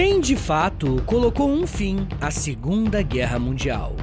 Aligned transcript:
Quem 0.00 0.20
de 0.20 0.36
fato 0.36 1.02
colocou 1.06 1.50
um 1.50 1.66
fim 1.66 2.06
à 2.20 2.30
Segunda 2.30 3.02
Guerra 3.02 3.36
Mundial? 3.36 3.96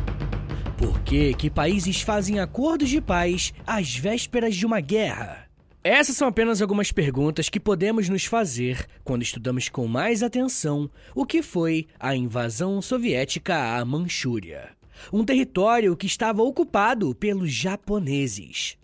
Por 0.78 1.00
que, 1.00 1.34
que 1.34 1.50
países 1.50 2.02
fazem 2.02 2.38
acordos 2.38 2.90
de 2.90 3.00
paz 3.00 3.54
às 3.66 3.96
vésperas 3.96 4.58
de 4.58 4.66
uma 4.66 4.82
guerra? 4.82 5.48
Essas 5.82 6.18
são 6.18 6.28
apenas 6.28 6.62
algumas 6.62 6.92
perguntas 6.92 7.48
que 7.48 7.62
podemos 7.62 8.10
nos 8.10 8.26
fazer 8.26 8.86
quando 9.06 9.24
estudamos 9.24 9.70
com 9.70 9.88
mais 9.88 10.22
atenção 10.22 10.92
o 11.16 11.26
que 11.26 11.42
foi 11.42 11.88
a 11.98 12.14
invasão 12.14 12.82
soviética 12.82 13.78
à 13.78 13.86
Manchúria, 13.86 14.72
um 15.14 15.24
território 15.24 15.96
que 15.96 16.08
estava 16.08 16.44
ocupado 16.44 17.16
pelos 17.16 17.54
japoneses. 17.54 18.78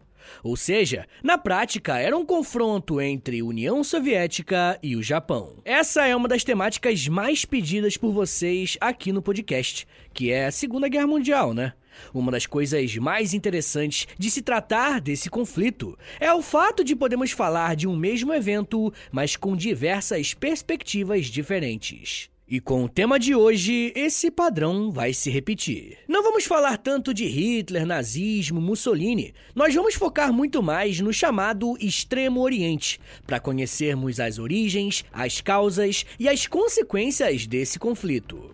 Ou 0.43 0.55
seja, 0.55 1.05
na 1.23 1.37
prática, 1.37 1.97
era 1.99 2.17
um 2.17 2.25
confronto 2.25 2.99
entre 3.01 3.43
União 3.43 3.83
Soviética 3.83 4.79
e 4.81 4.95
o 4.95 5.03
Japão. 5.03 5.57
Essa 5.63 6.07
é 6.07 6.15
uma 6.15 6.27
das 6.27 6.43
temáticas 6.43 7.07
mais 7.07 7.45
pedidas 7.45 7.97
por 7.97 8.11
vocês 8.11 8.77
aqui 8.79 9.11
no 9.11 9.21
podcast, 9.21 9.87
que 10.13 10.31
é 10.31 10.45
a 10.45 10.51
Segunda 10.51 10.87
Guerra 10.87 11.07
Mundial, 11.07 11.53
né? 11.53 11.73
Uma 12.13 12.31
das 12.31 12.45
coisas 12.45 12.95
mais 12.95 13.33
interessantes 13.33 14.07
de 14.17 14.31
se 14.31 14.41
tratar 14.41 15.01
desse 15.01 15.29
conflito 15.29 15.97
é 16.19 16.33
o 16.33 16.41
fato 16.41 16.83
de 16.83 16.95
podermos 16.95 17.31
falar 17.31 17.75
de 17.75 17.87
um 17.87 17.95
mesmo 17.95 18.33
evento, 18.33 18.93
mas 19.11 19.35
com 19.35 19.55
diversas 19.55 20.33
perspectivas 20.33 21.27
diferentes. 21.27 22.30
E 22.51 22.59
com 22.59 22.83
o 22.83 22.89
tema 22.89 23.17
de 23.17 23.33
hoje, 23.33 23.93
esse 23.95 24.29
padrão 24.29 24.91
vai 24.91 25.13
se 25.13 25.29
repetir. 25.29 25.99
Não 26.05 26.21
vamos 26.21 26.43
falar 26.43 26.75
tanto 26.75 27.13
de 27.13 27.25
Hitler, 27.25 27.85
nazismo, 27.85 28.59
Mussolini. 28.59 29.33
Nós 29.55 29.73
vamos 29.73 29.95
focar 29.95 30.33
muito 30.33 30.61
mais 30.61 30.99
no 30.99 31.13
chamado 31.13 31.77
Extremo 31.79 32.41
Oriente, 32.41 32.99
para 33.25 33.39
conhecermos 33.39 34.19
as 34.19 34.37
origens, 34.37 35.05
as 35.13 35.39
causas 35.39 36.05
e 36.19 36.27
as 36.27 36.45
consequências 36.45 37.47
desse 37.47 37.79
conflito. 37.79 38.53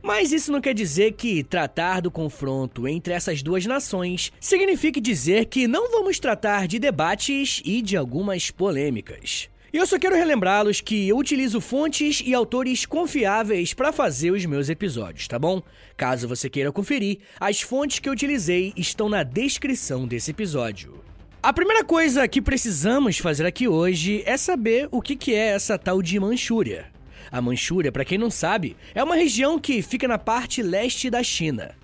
Mas 0.00 0.30
isso 0.30 0.52
não 0.52 0.60
quer 0.60 0.72
dizer 0.72 1.14
que 1.14 1.42
tratar 1.42 2.02
do 2.02 2.12
confronto 2.12 2.86
entre 2.86 3.12
essas 3.12 3.42
duas 3.42 3.66
nações 3.66 4.32
signifique 4.38 5.00
dizer 5.00 5.46
que 5.46 5.66
não 5.66 5.90
vamos 5.90 6.20
tratar 6.20 6.68
de 6.68 6.78
debates 6.78 7.60
e 7.64 7.82
de 7.82 7.96
algumas 7.96 8.52
polêmicas. 8.52 9.48
E 9.74 9.76
eu 9.76 9.84
só 9.88 9.98
quero 9.98 10.14
relembrá-los 10.14 10.80
que 10.80 11.08
eu 11.08 11.18
utilizo 11.18 11.60
fontes 11.60 12.22
e 12.24 12.32
autores 12.32 12.86
confiáveis 12.86 13.74
para 13.74 13.92
fazer 13.92 14.30
os 14.30 14.46
meus 14.46 14.68
episódios, 14.68 15.26
tá 15.26 15.36
bom? 15.36 15.60
Caso 15.96 16.28
você 16.28 16.48
queira 16.48 16.70
conferir, 16.70 17.18
as 17.40 17.60
fontes 17.60 17.98
que 17.98 18.08
eu 18.08 18.12
utilizei 18.12 18.72
estão 18.76 19.08
na 19.08 19.24
descrição 19.24 20.06
desse 20.06 20.30
episódio. 20.30 21.02
A 21.42 21.52
primeira 21.52 21.82
coisa 21.82 22.28
que 22.28 22.40
precisamos 22.40 23.18
fazer 23.18 23.44
aqui 23.46 23.66
hoje 23.66 24.22
é 24.24 24.36
saber 24.36 24.86
o 24.92 25.02
que 25.02 25.34
é 25.34 25.48
essa 25.48 25.76
tal 25.76 26.00
de 26.00 26.20
Manchúria. 26.20 26.86
A 27.28 27.40
Manchúria, 27.40 27.90
para 27.90 28.04
quem 28.04 28.16
não 28.16 28.30
sabe, 28.30 28.76
é 28.94 29.02
uma 29.02 29.16
região 29.16 29.58
que 29.58 29.82
fica 29.82 30.06
na 30.06 30.18
parte 30.18 30.62
leste 30.62 31.10
da 31.10 31.20
China. 31.20 31.74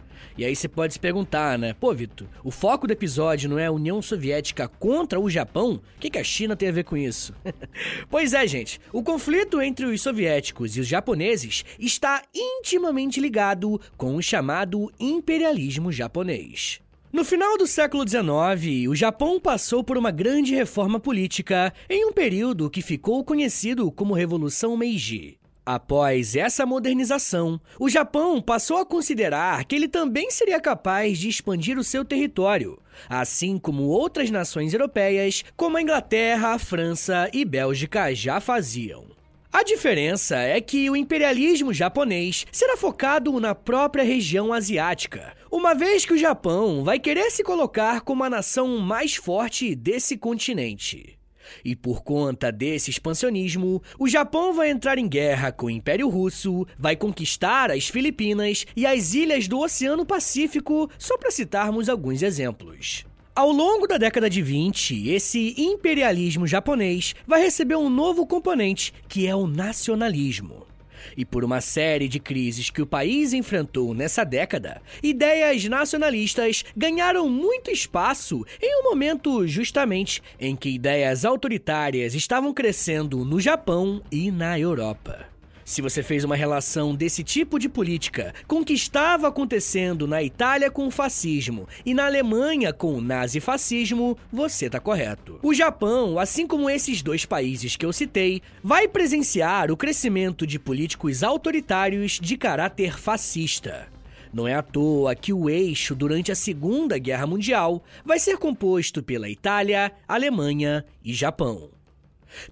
E 0.41 0.45
aí 0.47 0.57
você 0.57 0.67
pode 0.67 0.95
se 0.95 0.99
perguntar, 0.99 1.59
né? 1.59 1.75
Pô, 1.75 1.93
Vitor, 1.93 2.27
o 2.43 2.51
foco 2.51 2.87
do 2.87 2.95
episódio 2.95 3.47
não 3.47 3.59
é 3.59 3.67
a 3.67 3.71
União 3.71 4.01
Soviética 4.01 4.67
contra 4.67 5.21
o 5.21 5.29
Japão? 5.29 5.73
O 5.75 6.01
que, 6.01 6.09
que 6.09 6.19
a 6.19 6.25
China 6.25 6.57
tem 6.57 6.71
a 6.71 6.73
ver 6.73 6.85
com 6.85 6.97
isso? 6.97 7.35
pois 8.09 8.33
é, 8.33 8.47
gente. 8.47 8.81
O 8.91 9.03
conflito 9.03 9.61
entre 9.61 9.85
os 9.85 10.01
soviéticos 10.01 10.79
e 10.79 10.81
os 10.81 10.87
japoneses 10.87 11.63
está 11.79 12.23
intimamente 12.35 13.21
ligado 13.21 13.79
com 13.99 14.17
o 14.17 14.23
chamado 14.23 14.91
imperialismo 14.99 15.93
japonês. 15.93 16.81
No 17.13 17.23
final 17.23 17.59
do 17.59 17.67
século 17.67 18.09
XIX, 18.09 18.89
o 18.89 18.97
Japão 18.97 19.39
passou 19.39 19.85
por 19.85 19.99
uma 19.99 20.11
grande 20.11 20.55
reforma 20.55 20.99
política 20.99 21.71
em 21.87 22.07
um 22.07 22.13
período 22.15 22.71
que 22.71 22.81
ficou 22.81 23.23
conhecido 23.23 23.93
como 23.93 24.15
Revolução 24.15 24.75
Meiji. 24.75 25.40
Após 25.65 26.35
essa 26.35 26.65
modernização, 26.65 27.61
o 27.79 27.89
Japão 27.89 28.41
passou 28.41 28.79
a 28.79 28.87
considerar 28.87 29.65
que 29.65 29.77
ele 29.77 29.89
também 29.89 30.31
seria 30.31 30.59
capaz 30.59 31.19
de 31.19 31.29
expandir 31.29 31.79
o 31.79 31.85
seu 31.85 32.05
território, 32.05 32.79
assim 33.09 33.59
como 33.59 33.85
outras 33.85 34.31
nações 34.31 34.73
europeias, 34.73 35.45
como 35.57 35.77
a 35.77 35.83
Inglaterra, 35.83 36.55
a 36.55 36.59
França 36.59 37.31
e 37.33 37.45
Bélgica 37.45 38.15
já 38.15 38.41
faziam. 38.41 39.05
A 39.53 39.65
diferença 39.65 40.37
é 40.37 40.61
que 40.61 40.89
o 40.89 40.95
imperialismo 40.95 41.75
japonês 41.75 42.47
será 42.53 42.77
focado 42.77 43.39
na 43.41 43.53
própria 43.55 44.05
região 44.05 44.53
asiática, 44.53 45.35
uma 45.51 45.75
vez 45.75 46.07
que 46.07 46.13
o 46.13 46.19
Japão 46.19 46.85
vai 46.85 47.01
querer 47.01 47.31
se 47.33 47.43
colocar 47.43 48.03
como 48.03 48.23
a 48.23 48.31
nação 48.31 48.79
mais 48.79 49.17
forte 49.17 49.75
desse 49.75 50.17
continente. 50.17 51.20
E 51.65 51.75
por 51.75 52.03
conta 52.03 52.51
desse 52.51 52.91
expansionismo, 52.91 53.83
o 53.99 54.09
Japão 54.09 54.53
vai 54.53 54.71
entrar 54.71 54.99
em 54.99 55.09
guerra 55.09 55.53
com 55.53 55.67
o 55.67 55.71
Império 55.71 56.09
Russo, 56.09 56.67
vai 56.79 56.97
conquistar 56.97 57.71
as 57.71 57.89
Filipinas 57.89 58.67
e 58.77 58.87
as 58.87 59.15
ilhas 59.15 59.49
do 59.49 59.59
Oceano 59.59 60.05
Pacífico, 60.07 60.91
só 60.99 61.17
para 61.17 61.31
citarmos 61.31 61.89
alguns 61.89 62.23
exemplos. 62.23 63.05
Ao 63.35 63.51
longo 63.51 63.87
da 63.87 63.97
década 63.97 64.29
de 64.29 64.43
20, 64.43 65.09
esse 65.09 65.55
imperialismo 65.57 66.47
japonês 66.47 67.15
vai 67.27 67.41
receber 67.41 67.77
um 67.77 67.89
novo 67.89 68.27
componente, 68.27 68.93
que 69.09 69.27
é 69.27 69.35
o 69.35 69.47
nacionalismo. 69.47 70.70
E 71.17 71.25
por 71.25 71.45
uma 71.45 71.61
série 71.61 72.09
de 72.09 72.19
crises 72.19 72.71
que 72.71 72.83
o 72.83 72.87
país 72.87 73.33
enfrentou 73.33 73.95
nessa 73.95 74.25
década, 74.25 74.81
ideias 75.03 75.65
nacionalistas 75.65 76.65
ganharam 76.77 77.29
muito 77.29 77.71
espaço 77.71 78.45
em 78.61 78.81
um 78.81 78.85
momento 78.85 79.47
justamente 79.47 80.23
em 80.39 80.57
que 80.57 80.71
ideias 80.71 81.25
autoritárias 81.25 82.15
estavam 82.15 82.53
crescendo 82.53 83.25
no 83.25 83.41
Japão 83.41 84.03
e 84.11 84.31
na 84.31 84.59
Europa. 84.59 85.31
Se 85.71 85.81
você 85.81 86.03
fez 86.03 86.25
uma 86.25 86.35
relação 86.35 86.97
desse 86.97 87.23
tipo 87.23 87.57
de 87.57 87.69
política 87.69 88.35
com 88.49 88.57
o 88.57 88.65
que 88.65 88.73
estava 88.73 89.29
acontecendo 89.29 90.05
na 90.05 90.21
Itália 90.21 90.69
com 90.69 90.89
o 90.89 90.91
fascismo 90.91 91.69
e 91.87 91.95
na 91.95 92.07
Alemanha 92.07 92.73
com 92.73 92.95
o 92.95 93.01
nazifascismo, 93.01 94.19
você 94.33 94.67
está 94.67 94.81
correto. 94.81 95.39
O 95.41 95.55
Japão, 95.55 96.19
assim 96.19 96.45
como 96.45 96.69
esses 96.69 97.03
dois 97.03 97.25
países 97.25 97.77
que 97.77 97.87
eu 97.87 97.93
citei, 97.93 98.43
vai 98.65 98.89
presenciar 98.89 99.71
o 99.71 99.77
crescimento 99.77 100.45
de 100.45 100.59
políticos 100.59 101.23
autoritários 101.23 102.19
de 102.21 102.37
caráter 102.37 102.99
fascista. 102.99 103.87
Não 104.33 104.49
é 104.49 104.55
à 104.57 104.63
toa 104.63 105.15
que 105.15 105.33
o 105.33 105.49
eixo 105.49 105.95
durante 105.95 106.33
a 106.33 106.35
Segunda 106.35 106.99
Guerra 106.99 107.29
Mundial 107.29 107.81
vai 108.05 108.19
ser 108.19 108.39
composto 108.39 109.05
pela 109.05 109.31
Itália, 109.31 109.93
Alemanha 110.09 110.85
e 111.05 111.15
Japão. 111.15 111.71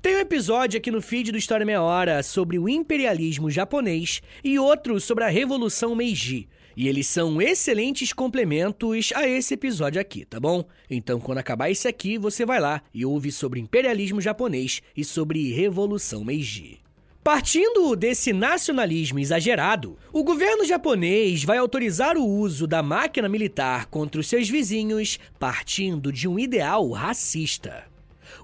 Tem 0.02 0.16
um 0.16 0.20
episódio 0.20 0.78
aqui 0.78 0.90
no 0.90 1.00
feed 1.00 1.32
do 1.32 1.38
História 1.38 1.64
Meia 1.64 1.82
Hora 1.82 2.22
sobre 2.22 2.58
o 2.58 2.68
imperialismo 2.68 3.50
japonês 3.50 4.20
e 4.42 4.58
outro 4.58 5.00
sobre 5.00 5.24
a 5.24 5.28
Revolução 5.28 5.94
Meiji. 5.94 6.48
E 6.76 6.88
eles 6.88 7.06
são 7.08 7.42
excelentes 7.42 8.12
complementos 8.12 9.10
a 9.14 9.26
esse 9.26 9.54
episódio 9.54 10.00
aqui, 10.00 10.24
tá 10.24 10.38
bom? 10.38 10.64
Então, 10.88 11.18
quando 11.18 11.38
acabar 11.38 11.70
esse 11.70 11.88
aqui, 11.88 12.16
você 12.16 12.46
vai 12.46 12.60
lá 12.60 12.82
e 12.94 13.04
ouve 13.04 13.32
sobre 13.32 13.58
imperialismo 13.58 14.20
japonês 14.20 14.80
e 14.96 15.04
sobre 15.04 15.52
Revolução 15.52 16.24
Meiji. 16.24 16.80
Partindo 17.22 17.94
desse 17.94 18.32
nacionalismo 18.32 19.18
exagerado, 19.18 19.98
o 20.12 20.24
governo 20.24 20.64
japonês 20.64 21.44
vai 21.44 21.58
autorizar 21.58 22.16
o 22.16 22.24
uso 22.24 22.66
da 22.66 22.82
máquina 22.82 23.28
militar 23.28 23.86
contra 23.86 24.20
os 24.20 24.28
seus 24.28 24.48
vizinhos, 24.48 25.18
partindo 25.38 26.12
de 26.12 26.28
um 26.28 26.38
ideal 26.38 26.88
racista. 26.90 27.84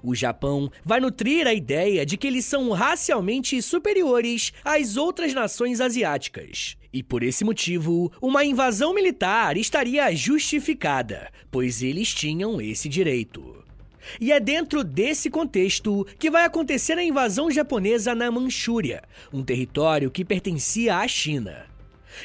O 0.07 0.13
Japão 0.13 0.71
vai 0.83 0.99
nutrir 0.99 1.47
a 1.47 1.53
ideia 1.53 2.05
de 2.05 2.15
que 2.15 2.27
eles 2.27 2.45
são 2.45 2.69
racialmente 2.69 3.59
superiores 3.59 4.53
às 4.63 4.97
outras 4.97 5.33
nações 5.33 5.81
asiáticas. 5.81 6.77
E 6.93 7.01
por 7.01 7.23
esse 7.23 7.43
motivo, 7.43 8.11
uma 8.21 8.45
invasão 8.45 8.93
militar 8.93 9.57
estaria 9.57 10.15
justificada, 10.15 11.31
pois 11.49 11.81
eles 11.81 12.13
tinham 12.13 12.61
esse 12.61 12.87
direito. 12.87 13.63
E 14.21 14.31
é 14.31 14.39
dentro 14.39 14.83
desse 14.83 15.27
contexto 15.27 16.05
que 16.19 16.29
vai 16.29 16.45
acontecer 16.45 16.99
a 16.99 17.03
invasão 17.03 17.49
japonesa 17.49 18.13
na 18.13 18.29
Manchúria, 18.29 19.01
um 19.33 19.43
território 19.43 20.11
que 20.11 20.23
pertencia 20.23 20.97
à 20.97 21.07
China. 21.07 21.65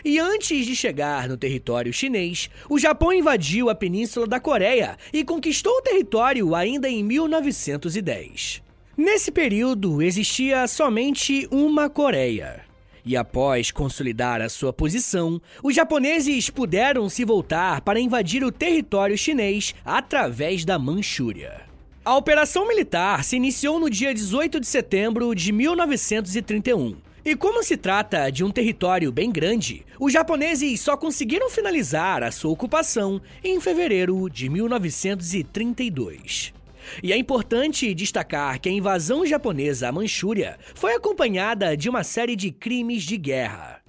E 0.04 0.18
antes 0.18 0.66
de 0.66 0.74
chegar 0.74 1.28
no 1.28 1.36
território 1.36 1.92
chinês, 1.92 2.50
o 2.68 2.78
Japão 2.78 3.12
invadiu 3.12 3.70
a 3.70 3.74
península 3.74 4.26
da 4.26 4.40
Coreia 4.40 4.96
e 5.12 5.24
conquistou 5.24 5.72
o 5.72 5.82
território 5.82 6.54
ainda 6.54 6.88
em 6.88 7.02
1910. 7.02 8.62
Nesse 8.96 9.30
período 9.30 10.02
existia 10.02 10.66
somente 10.66 11.48
uma 11.50 11.88
Coreia. 11.88 12.64
E 13.04 13.16
após 13.16 13.70
consolidar 13.70 14.42
a 14.42 14.48
sua 14.48 14.72
posição, 14.72 15.40
os 15.62 15.74
japoneses 15.74 16.50
puderam 16.50 17.08
se 17.08 17.24
voltar 17.24 17.80
para 17.80 17.98
invadir 17.98 18.44
o 18.44 18.52
território 18.52 19.16
chinês 19.16 19.74
através 19.84 20.64
da 20.64 20.78
Manchúria. 20.78 21.62
A 22.04 22.16
operação 22.16 22.66
militar 22.66 23.24
se 23.24 23.36
iniciou 23.36 23.78
no 23.78 23.88
dia 23.88 24.12
18 24.12 24.60
de 24.60 24.66
setembro 24.66 25.34
de 25.34 25.52
1931 25.52 26.96
e 27.24 27.34
como 27.36 27.62
se 27.62 27.76
trata 27.76 28.30
de 28.30 28.42
um 28.42 28.50
território 28.50 29.12
bem 29.12 29.30
grande, 29.30 29.84
os 29.98 30.10
japoneses 30.12 30.80
só 30.80 30.96
conseguiram 30.96 31.50
finalizar 31.50 32.22
a 32.22 32.30
sua 32.30 32.50
ocupação 32.50 33.20
em 33.44 33.60
fevereiro 33.60 34.30
de 34.30 34.48
1932. 34.48 36.54
E 37.02 37.12
é 37.12 37.16
importante 37.16 37.92
destacar 37.94 38.60
que 38.60 38.68
a 38.68 38.72
invasão 38.72 39.26
japonesa 39.26 39.88
à 39.88 39.92
Manchúria 39.92 40.58
foi 40.74 40.94
acompanhada 40.94 41.76
de 41.76 41.90
uma 41.90 42.02
série 42.02 42.34
de 42.34 42.50
crimes 42.50 43.02
de 43.02 43.16
guerra. 43.16 43.80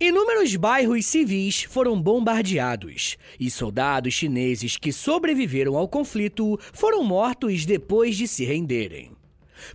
Inúmeros 0.00 0.56
bairros 0.56 1.04
civis 1.04 1.64
foram 1.64 2.00
bombardeados, 2.00 3.18
e 3.38 3.50
soldados 3.50 4.14
chineses 4.14 4.76
que 4.76 4.92
sobreviveram 4.92 5.76
ao 5.76 5.86
conflito 5.86 6.58
foram 6.72 7.04
mortos 7.04 7.66
depois 7.66 8.16
de 8.16 8.26
se 8.26 8.44
renderem. 8.44 9.19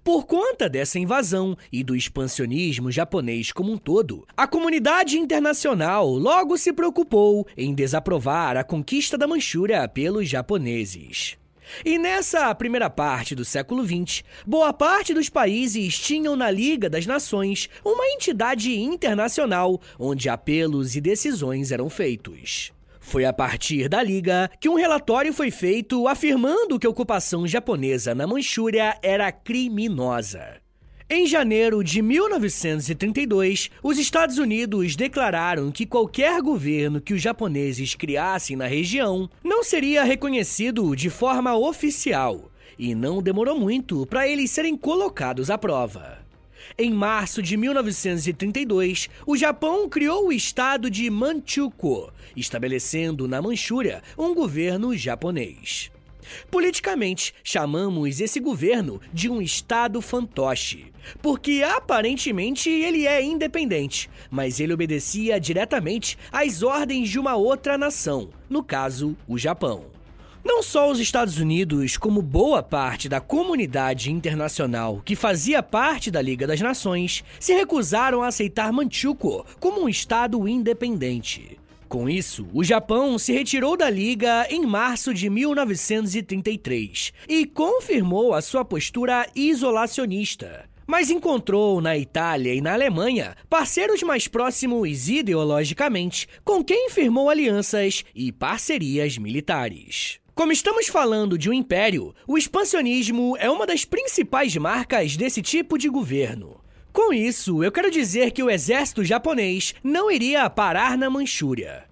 Por 0.03 0.25
conta 0.25 0.69
dessa 0.69 0.99
invasão 0.99 1.57
e 1.71 1.83
do 1.83 1.95
expansionismo 1.95 2.91
japonês 2.91 3.51
como 3.51 3.71
um 3.71 3.77
todo, 3.77 4.25
a 4.35 4.47
comunidade 4.47 5.17
internacional 5.17 6.09
logo 6.09 6.57
se 6.57 6.73
preocupou 6.73 7.47
em 7.57 7.73
desaprovar 7.73 8.57
a 8.57 8.63
conquista 8.63 9.17
da 9.17 9.27
Manchúria 9.27 9.87
pelos 9.87 10.29
japoneses. 10.29 11.37
E 11.83 11.97
nessa 11.97 12.53
primeira 12.53 12.89
parte 12.89 13.33
do 13.33 13.43
século 13.43 13.83
XX, 13.83 14.23
boa 14.45 14.71
parte 14.71 15.13
dos 15.13 15.29
países 15.29 15.97
tinham 15.97 16.35
na 16.35 16.51
Liga 16.51 16.89
das 16.89 17.05
Nações 17.05 17.69
uma 17.83 18.05
entidade 18.07 18.77
internacional 18.77 19.81
onde 19.97 20.29
apelos 20.29 20.95
e 20.95 21.01
decisões 21.01 21.71
eram 21.71 21.89
feitos. 21.89 22.75
Foi 23.06 23.24
a 23.24 23.31
partir 23.31 23.88
da 23.88 24.02
Liga 24.02 24.50
que 24.60 24.68
um 24.68 24.74
relatório 24.74 25.31
foi 25.31 25.52
feito 25.52 26.07
afirmando 26.07 26.80
que 26.80 26.88
a 26.88 26.90
ocupação 26.90 27.48
japonesa 27.48 28.16
na 28.16 28.25
Manchúria 28.25 28.98
era 29.00 29.31
criminosa. 29.31 30.60
Em 31.07 31.28
janeiro 31.28 31.84
de 31.84 32.02
1932, 32.02 33.69
os 33.84 34.00
Estados 34.00 34.40
Unidos 34.40 34.96
declararam 34.96 35.72
que 35.72 35.86
qualquer 35.86 36.42
governo 36.42 37.00
que 37.00 37.13
os 37.13 37.22
japoneses 37.22 37.94
criassem 37.94 38.56
na 38.56 38.66
região 38.66 39.30
não 39.44 39.63
seria 39.63 40.04
reconhecido 40.04 40.96
de 40.96 41.12
forma 41.12 41.56
oficial, 41.56 42.52
e 42.78 42.96
não 42.96 43.22
demorou 43.22 43.57
muito 43.57 44.07
para 44.07 44.28
eles 44.28 44.50
serem 44.50 44.75
colocados 44.75 45.52
à 45.52 45.60
prova. 45.60 46.25
Em 46.78 46.92
março 46.92 47.42
de 47.42 47.56
1932, 47.56 49.10
o 49.25 49.38
Japão 49.38 49.88
criou 49.88 50.28
o 50.28 50.34
estado 50.34 50.90
de 50.90 51.10
Manchukuo, 51.10 52.12
estabelecendo 52.35 53.27
na 53.27 53.41
Manchúria 53.41 54.01
um 54.17 54.33
governo 54.33 54.95
japonês. 54.95 55.91
Politicamente, 56.49 57.33
chamamos 57.43 58.19
esse 58.19 58.39
governo 58.39 58.99
de 59.13 59.29
um 59.29 59.41
Estado 59.41 60.01
fantoche, 60.01 60.91
porque 61.21 61.63
aparentemente 61.63 62.69
ele 62.69 63.05
é 63.05 63.23
independente, 63.23 64.09
mas 64.29 64.59
ele 64.59 64.73
obedecia 64.73 65.39
diretamente 65.39 66.17
às 66.31 66.63
ordens 66.63 67.09
de 67.09 67.19
uma 67.19 67.35
outra 67.35 67.77
nação, 67.77 68.29
no 68.49 68.63
caso, 68.63 69.15
o 69.27 69.37
Japão. 69.37 69.85
Não 70.43 70.61
só 70.61 70.91
os 70.91 70.99
Estados 70.99 71.39
Unidos, 71.39 71.97
como 71.97 72.21
boa 72.21 72.61
parte 72.61 73.09
da 73.09 73.19
comunidade 73.19 74.11
internacional 74.11 75.01
que 75.03 75.15
fazia 75.15 75.63
parte 75.63 76.11
da 76.11 76.21
Liga 76.21 76.45
das 76.45 76.61
Nações, 76.61 77.23
se 77.39 77.51
recusaram 77.55 78.21
a 78.21 78.27
aceitar 78.27 78.71
Manchukuo 78.71 79.43
como 79.59 79.81
um 79.81 79.89
Estado 79.89 80.47
independente. 80.47 81.57
Com 81.87 82.09
isso, 82.09 82.47
o 82.53 82.63
Japão 82.63 83.17
se 83.17 83.31
retirou 83.31 83.77
da 83.77 83.89
Liga 83.89 84.47
em 84.49 84.65
março 84.65 85.13
de 85.13 85.29
1933 85.29 87.13
e 87.27 87.45
confirmou 87.45 88.33
a 88.33 88.41
sua 88.41 88.65
postura 88.65 89.27
isolacionista 89.35 90.67
mas 90.87 91.09
encontrou 91.09 91.81
na 91.81 91.97
Itália 91.97 92.53
e 92.53 92.61
na 92.61 92.73
Alemanha 92.73 93.35
parceiros 93.49 94.03
mais 94.03 94.27
próximos 94.27 95.09
ideologicamente, 95.09 96.27
com 96.43 96.63
quem 96.63 96.89
firmou 96.89 97.29
alianças 97.29 98.03
e 98.13 98.31
parcerias 98.31 99.17
militares. 99.17 100.19
Como 100.33 100.51
estamos 100.51 100.87
falando 100.87 101.37
de 101.37 101.49
um 101.49 101.53
império, 101.53 102.13
o 102.27 102.37
expansionismo 102.37 103.35
é 103.39 103.49
uma 103.49 103.65
das 103.65 103.85
principais 103.85 104.55
marcas 104.57 105.15
desse 105.15 105.41
tipo 105.41 105.77
de 105.77 105.89
governo. 105.89 106.59
Com 106.95 107.12
isso, 107.12 107.62
eu 107.62 107.74
quero 107.74 107.92
dizer 107.92 108.31
que 108.31 108.42
o 108.42 108.50
exército 108.50 109.03
japonês 109.03 109.75
não 109.83 110.09
iria 110.09 110.50
parar 110.50 110.97
na 110.97 111.09
Manchúria. 111.09 111.83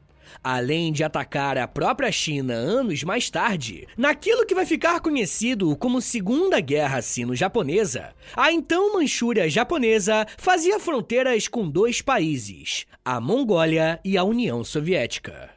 Além 0.42 0.94
de 0.94 1.04
atacar 1.04 1.58
a 1.58 1.68
própria 1.68 2.10
China 2.10 2.54
anos 2.54 3.04
mais 3.04 3.30
tarde, 3.30 3.86
naquilo 3.98 4.46
que 4.46 4.56
vai 4.56 4.66
ficar 4.66 5.02
conhecido 5.02 5.76
como 5.76 6.00
Segunda 6.00 6.58
Guerra 6.62 7.02
Sino-Japonesa, 7.02 8.16
a 8.34 8.50
então 8.54 8.94
Manchúria 8.94 9.50
japonesa 9.50 10.26
fazia 10.38 10.80
fronteiras 10.80 11.50
com 11.50 11.70
dois 11.70 12.02
países, 12.02 12.86
a 13.04 13.20
Mongólia 13.20 14.00
e 14.06 14.18
a 14.18 14.24
União 14.24 14.64
Soviética. 14.64 15.50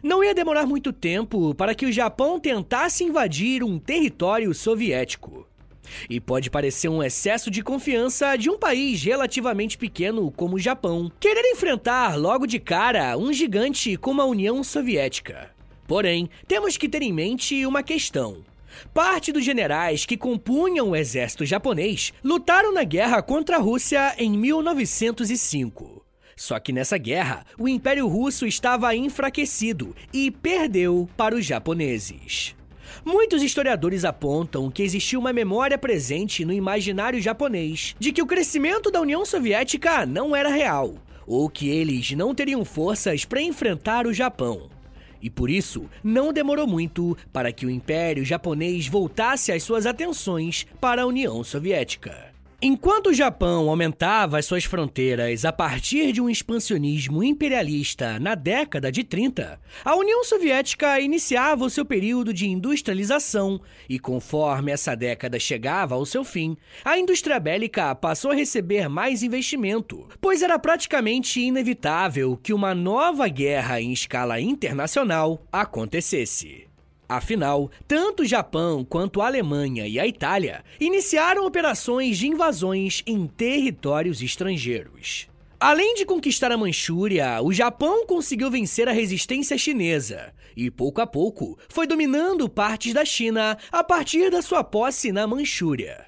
Não 0.00 0.22
ia 0.22 0.32
demorar 0.32 0.64
muito 0.64 0.92
tempo 0.92 1.56
para 1.56 1.74
que 1.74 1.86
o 1.86 1.92
Japão 1.92 2.38
tentasse 2.38 3.02
invadir 3.02 3.64
um 3.64 3.80
território 3.80 4.54
soviético. 4.54 5.44
E 6.08 6.20
pode 6.20 6.50
parecer 6.50 6.88
um 6.88 7.02
excesso 7.02 7.50
de 7.50 7.62
confiança 7.62 8.36
de 8.36 8.50
um 8.50 8.58
país 8.58 9.02
relativamente 9.02 9.78
pequeno 9.78 10.30
como 10.30 10.56
o 10.56 10.60
Japão 10.60 11.10
querer 11.18 11.44
enfrentar 11.50 12.16
logo 12.16 12.46
de 12.46 12.58
cara 12.58 13.16
um 13.16 13.32
gigante 13.32 13.96
como 13.96 14.22
a 14.22 14.26
União 14.26 14.62
Soviética. 14.62 15.50
Porém, 15.86 16.28
temos 16.46 16.76
que 16.76 16.88
ter 16.88 17.02
em 17.02 17.12
mente 17.12 17.66
uma 17.66 17.82
questão. 17.82 18.44
Parte 18.94 19.32
dos 19.32 19.44
generais 19.44 20.06
que 20.06 20.16
compunham 20.16 20.90
o 20.90 20.96
exército 20.96 21.44
japonês 21.44 22.12
lutaram 22.24 22.72
na 22.72 22.84
guerra 22.84 23.22
contra 23.22 23.56
a 23.56 23.60
Rússia 23.60 24.14
em 24.18 24.30
1905. 24.30 26.04
Só 26.36 26.58
que 26.58 26.72
nessa 26.72 26.96
guerra, 26.96 27.44
o 27.58 27.68
Império 27.68 28.08
Russo 28.08 28.46
estava 28.46 28.94
enfraquecido 28.96 29.94
e 30.12 30.30
perdeu 30.30 31.08
para 31.16 31.34
os 31.34 31.44
japoneses. 31.44 32.56
Muitos 33.04 33.42
historiadores 33.42 34.04
apontam 34.04 34.70
que 34.70 34.82
existiu 34.82 35.18
uma 35.18 35.32
memória 35.32 35.76
presente 35.76 36.44
no 36.44 36.52
imaginário 36.52 37.20
japonês 37.20 37.96
de 37.98 38.12
que 38.12 38.22
o 38.22 38.26
crescimento 38.26 38.92
da 38.92 39.00
União 39.00 39.24
Soviética 39.24 40.06
não 40.06 40.36
era 40.36 40.48
real, 40.48 40.94
ou 41.26 41.48
que 41.50 41.68
eles 41.68 42.12
não 42.12 42.32
teriam 42.32 42.64
forças 42.64 43.24
para 43.24 43.42
enfrentar 43.42 44.06
o 44.06 44.14
Japão. 44.14 44.70
E 45.20 45.28
por 45.28 45.50
isso, 45.50 45.88
não 46.02 46.32
demorou 46.32 46.66
muito 46.66 47.16
para 47.32 47.52
que 47.52 47.66
o 47.66 47.70
Império 47.70 48.24
Japonês 48.24 48.86
voltasse 48.86 49.50
as 49.50 49.64
suas 49.64 49.84
atenções 49.84 50.66
para 50.80 51.02
a 51.02 51.06
União 51.06 51.42
Soviética. 51.42 52.31
Enquanto 52.64 53.08
o 53.08 53.12
Japão 53.12 53.68
aumentava 53.68 54.38
as 54.38 54.46
suas 54.46 54.62
fronteiras 54.62 55.44
a 55.44 55.52
partir 55.52 56.12
de 56.12 56.20
um 56.20 56.30
expansionismo 56.30 57.20
imperialista 57.24 58.20
na 58.20 58.36
década 58.36 58.92
de 58.92 59.02
30, 59.02 59.58
a 59.84 59.96
União 59.96 60.22
Soviética 60.22 61.00
iniciava 61.00 61.64
o 61.64 61.70
seu 61.70 61.84
período 61.84 62.32
de 62.32 62.48
industrialização 62.48 63.60
e, 63.88 63.98
conforme 63.98 64.70
essa 64.70 64.94
década 64.94 65.40
chegava 65.40 65.96
ao 65.96 66.06
seu 66.06 66.22
fim, 66.22 66.56
a 66.84 66.96
indústria 66.96 67.40
bélica 67.40 67.92
passou 67.96 68.30
a 68.30 68.34
receber 68.36 68.88
mais 68.88 69.24
investimento, 69.24 70.08
pois 70.20 70.40
era 70.40 70.56
praticamente 70.56 71.40
inevitável 71.40 72.38
que 72.40 72.54
uma 72.54 72.76
nova 72.76 73.26
guerra 73.26 73.80
em 73.80 73.92
escala 73.92 74.40
internacional 74.40 75.44
acontecesse. 75.50 76.71
Afinal, 77.08 77.70
tanto 77.86 78.22
o 78.22 78.26
Japão 78.26 78.84
quanto 78.84 79.20
a 79.20 79.26
Alemanha 79.26 79.86
e 79.86 79.98
a 79.98 80.06
Itália 80.06 80.64
iniciaram 80.80 81.44
operações 81.44 82.16
de 82.16 82.26
invasões 82.26 83.02
em 83.06 83.26
territórios 83.26 84.22
estrangeiros. 84.22 85.28
Além 85.60 85.94
de 85.94 86.04
conquistar 86.04 86.50
a 86.50 86.56
Manchúria, 86.56 87.40
o 87.40 87.52
Japão 87.52 88.04
conseguiu 88.04 88.50
vencer 88.50 88.88
a 88.88 88.92
resistência 88.92 89.56
chinesa 89.56 90.32
e, 90.56 90.70
pouco 90.70 91.00
a 91.00 91.06
pouco, 91.06 91.56
foi 91.68 91.86
dominando 91.86 92.48
partes 92.48 92.92
da 92.92 93.04
China 93.04 93.56
a 93.70 93.84
partir 93.84 94.30
da 94.30 94.42
sua 94.42 94.64
posse 94.64 95.12
na 95.12 95.26
Manchúria. 95.26 96.06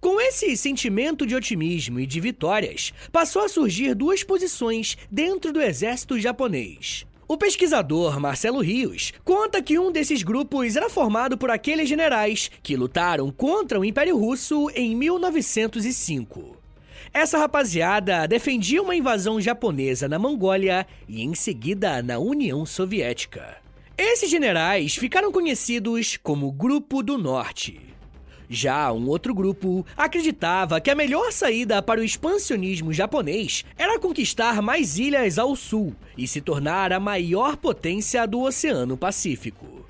Com 0.00 0.20
esse 0.20 0.56
sentimento 0.56 1.24
de 1.24 1.34
otimismo 1.36 2.00
e 2.00 2.06
de 2.06 2.20
vitórias, 2.20 2.92
passou 3.12 3.42
a 3.42 3.48
surgir 3.48 3.94
duas 3.94 4.24
posições 4.24 4.96
dentro 5.10 5.52
do 5.52 5.60
exército 5.60 6.18
japonês: 6.18 7.06
o 7.28 7.36
pesquisador 7.36 8.18
Marcelo 8.18 8.60
Rios 8.62 9.12
conta 9.22 9.62
que 9.62 9.78
um 9.78 9.92
desses 9.92 10.22
grupos 10.22 10.76
era 10.76 10.88
formado 10.88 11.36
por 11.36 11.50
aqueles 11.50 11.86
generais 11.86 12.50
que 12.62 12.74
lutaram 12.74 13.30
contra 13.30 13.78
o 13.78 13.84
Império 13.84 14.16
Russo 14.16 14.70
em 14.74 14.96
1905. 14.96 16.56
Essa 17.12 17.36
rapaziada 17.36 18.26
defendia 18.26 18.82
uma 18.82 18.96
invasão 18.96 19.38
japonesa 19.38 20.08
na 20.08 20.18
Mongólia 20.18 20.86
e 21.06 21.22
em 21.22 21.34
seguida 21.34 22.02
na 22.02 22.18
União 22.18 22.64
Soviética. 22.64 23.58
Esses 23.96 24.30
generais 24.30 24.96
ficaram 24.96 25.30
conhecidos 25.30 26.16
como 26.16 26.50
Grupo 26.50 27.02
do 27.02 27.18
Norte. 27.18 27.97
Já 28.50 28.90
um 28.92 29.08
outro 29.08 29.34
grupo 29.34 29.84
acreditava 29.96 30.80
que 30.80 30.90
a 30.90 30.94
melhor 30.94 31.30
saída 31.32 31.82
para 31.82 32.00
o 32.00 32.04
expansionismo 32.04 32.92
japonês 32.92 33.64
era 33.76 33.98
conquistar 33.98 34.62
mais 34.62 34.98
ilhas 34.98 35.38
ao 35.38 35.54
sul 35.54 35.94
e 36.16 36.26
se 36.26 36.40
tornar 36.40 36.92
a 36.92 36.98
maior 36.98 37.56
potência 37.56 38.26
do 38.26 38.40
Oceano 38.40 38.96
Pacífico. 38.96 39.86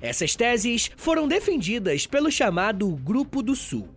Essas 0.00 0.36
teses 0.36 0.90
foram 0.96 1.26
defendidas 1.26 2.06
pelo 2.06 2.30
chamado 2.30 2.88
Grupo 2.90 3.42
do 3.42 3.56
Sul. 3.56 3.95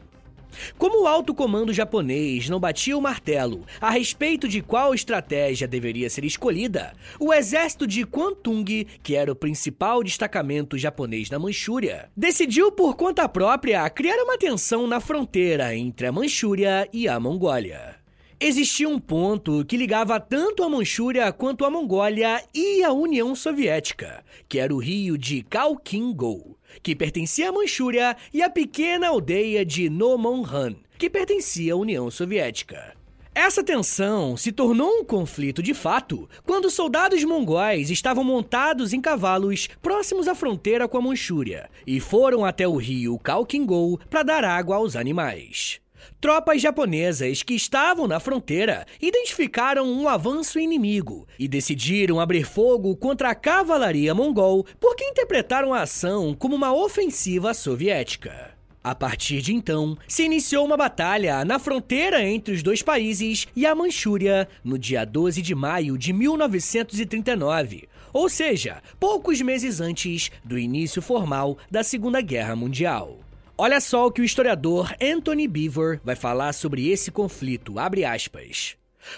Como 0.77 1.03
o 1.03 1.07
alto 1.07 1.33
comando 1.33 1.73
japonês 1.73 2.49
não 2.49 2.59
batia 2.59 2.97
o 2.97 3.01
martelo 3.01 3.65
a 3.79 3.89
respeito 3.89 4.47
de 4.47 4.61
qual 4.61 4.93
estratégia 4.93 5.67
deveria 5.67 6.09
ser 6.09 6.25
escolhida, 6.25 6.93
o 7.19 7.33
exército 7.33 7.85
de 7.85 8.05
Kwantung, 8.05 8.85
que 9.03 9.15
era 9.15 9.31
o 9.31 9.35
principal 9.35 10.03
destacamento 10.03 10.77
japonês 10.77 11.29
na 11.29 11.39
Manchúria, 11.39 12.09
decidiu 12.15 12.71
por 12.71 12.95
conta 12.95 13.27
própria 13.27 13.89
criar 13.89 14.21
uma 14.23 14.37
tensão 14.37 14.87
na 14.87 14.99
fronteira 14.99 15.75
entre 15.75 16.07
a 16.07 16.11
Manchúria 16.11 16.87
e 16.91 17.07
a 17.07 17.19
Mongólia. 17.19 17.99
Existia 18.41 18.87
um 18.87 18.97
ponto 18.97 19.65
que 19.65 19.75
ligava 19.75 20.17
tanto 20.17 20.63
a 20.63 20.69
Manchúria 20.69 21.29
quanto 21.33 21.65
a 21.65 21.69
Mongólia 21.69 22.41
e 22.53 22.81
a 22.81 22.93
União 22.93 23.35
Soviética, 23.35 24.23
que 24.47 24.57
era 24.57 24.73
o 24.73 24.77
rio 24.77 25.17
de 25.17 25.43
Khalkhin-Gol, 25.43 26.55
que 26.81 26.95
pertencia 26.95 27.49
à 27.49 27.51
Manchúria, 27.51 28.15
e 28.33 28.41
a 28.41 28.49
pequena 28.49 29.09
aldeia 29.09 29.65
de 29.65 29.89
Nomonhan, 29.89 30.75
que 30.97 31.09
pertencia 31.09 31.73
à 31.73 31.77
União 31.77 32.09
Soviética. 32.09 32.99
Essa 33.33 33.63
tensão 33.63 34.35
se 34.35 34.51
tornou 34.51 34.89
um 34.99 35.05
conflito 35.05 35.63
de 35.63 35.73
fato 35.73 36.27
quando 36.45 36.69
soldados 36.69 37.23
mongóis 37.23 37.89
estavam 37.89 38.23
montados 38.23 38.91
em 38.91 38.99
cavalos 38.99 39.69
próximos 39.81 40.27
à 40.27 40.35
fronteira 40.35 40.87
com 40.87 40.97
a 40.97 41.01
Manchúria 41.01 41.69
e 41.87 41.99
foram 41.99 42.43
até 42.43 42.67
o 42.67 42.75
rio 42.75 43.17
Khalkhin-Gol 43.17 43.99
para 44.09 44.23
dar 44.23 44.43
água 44.43 44.75
aos 44.75 44.95
animais. 44.95 45.79
Tropas 46.21 46.61
japonesas 46.61 47.43
que 47.43 47.53
estavam 47.53 48.05
na 48.05 48.19
fronteira 48.19 48.85
identificaram 49.01 49.89
um 49.89 50.09
avanço 50.09 50.59
inimigo 50.59 51.25
e 51.39 51.47
decidiram 51.47 52.19
abrir 52.19 52.43
fogo 52.43 52.93
contra 52.97 53.29
a 53.29 53.35
cavalaria 53.35 54.13
mongol 54.13 54.65
porque 54.81 55.05
interpretaram 55.05 55.73
a 55.73 55.83
ação 55.83 56.35
como 56.37 56.57
uma 56.57 56.73
ofensiva 56.73 57.53
soviética. 57.53 58.53
A 58.83 58.93
partir 58.93 59.41
de 59.41 59.53
então, 59.53 59.97
se 60.09 60.23
iniciou 60.23 60.65
uma 60.65 60.75
batalha 60.75 61.45
na 61.45 61.57
fronteira 61.57 62.21
entre 62.21 62.53
os 62.53 62.61
dois 62.61 62.81
países 62.81 63.47
e 63.55 63.65
a 63.65 63.73
Manchúria 63.73 64.45
no 64.61 64.77
dia 64.77 65.05
12 65.05 65.41
de 65.41 65.55
maio 65.55 65.97
de 65.97 66.11
1939, 66.11 67.87
ou 68.11 68.27
seja, 68.27 68.81
poucos 68.99 69.39
meses 69.41 69.79
antes 69.79 70.31
do 70.43 70.59
início 70.59 71.01
formal 71.01 71.57
da 71.71 71.81
Segunda 71.81 72.19
Guerra 72.19 72.57
Mundial. 72.57 73.19
Olha 73.61 73.81
só 73.81 74.07
o 74.07 74.11
que 74.11 74.21
o 74.21 74.23
historiador 74.23 74.95
Anthony 75.01 75.45
Beaver 75.45 75.99
vai 76.01 76.15
falar 76.15 76.53
sobre 76.53 76.87
esse 76.87 77.11
conflito. 77.11 77.73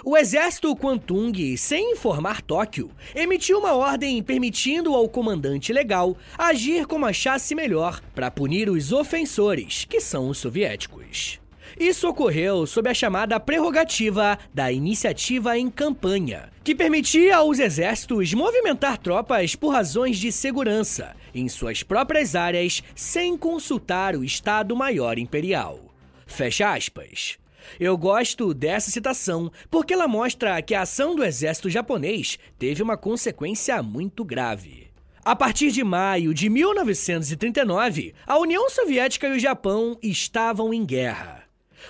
O 0.03 0.17
exército 0.17 0.75
Kwantung, 0.75 1.55
sem 1.55 1.91
informar 1.91 2.41
Tóquio, 2.41 2.89
emitiu 3.13 3.59
uma 3.59 3.73
ordem 3.73 4.23
permitindo 4.23 4.95
ao 4.95 5.07
comandante 5.07 5.71
legal 5.71 6.17
agir 6.35 6.87
como 6.87 7.05
achasse 7.05 7.53
melhor 7.53 8.01
para 8.15 8.31
punir 8.31 8.67
os 8.67 8.91
ofensores, 8.91 9.85
que 9.85 10.01
são 10.01 10.29
os 10.29 10.39
soviéticos. 10.39 11.40
Isso 11.81 12.07
ocorreu 12.07 12.67
sob 12.67 12.87
a 12.87 12.93
chamada 12.93 13.39
prerrogativa 13.39 14.37
da 14.53 14.71
iniciativa 14.71 15.57
em 15.57 15.67
campanha, 15.67 16.51
que 16.63 16.75
permitia 16.75 17.37
aos 17.37 17.57
exércitos 17.57 18.35
movimentar 18.35 18.99
tropas 18.99 19.55
por 19.55 19.69
razões 19.69 20.19
de 20.19 20.31
segurança 20.31 21.15
em 21.33 21.49
suas 21.49 21.81
próprias 21.81 22.35
áreas 22.35 22.83
sem 22.93 23.35
consultar 23.35 24.15
o 24.15 24.23
Estado-Maior 24.23 25.17
Imperial. 25.17 25.79
Fecha 26.27 26.71
aspas. 26.71 27.39
Eu 27.79 27.97
gosto 27.97 28.53
dessa 28.53 28.91
citação 28.91 29.51
porque 29.67 29.91
ela 29.91 30.07
mostra 30.07 30.61
que 30.61 30.75
a 30.75 30.81
ação 30.81 31.15
do 31.15 31.23
exército 31.23 31.67
japonês 31.67 32.37
teve 32.59 32.83
uma 32.83 32.95
consequência 32.95 33.81
muito 33.81 34.23
grave. 34.23 34.91
A 35.25 35.35
partir 35.35 35.71
de 35.71 35.83
maio 35.83 36.31
de 36.31 36.47
1939, 36.47 38.13
a 38.27 38.37
União 38.37 38.69
Soviética 38.69 39.27
e 39.27 39.31
o 39.31 39.39
Japão 39.39 39.97
estavam 40.03 40.71
em 40.71 40.85
guerra. 40.85 41.40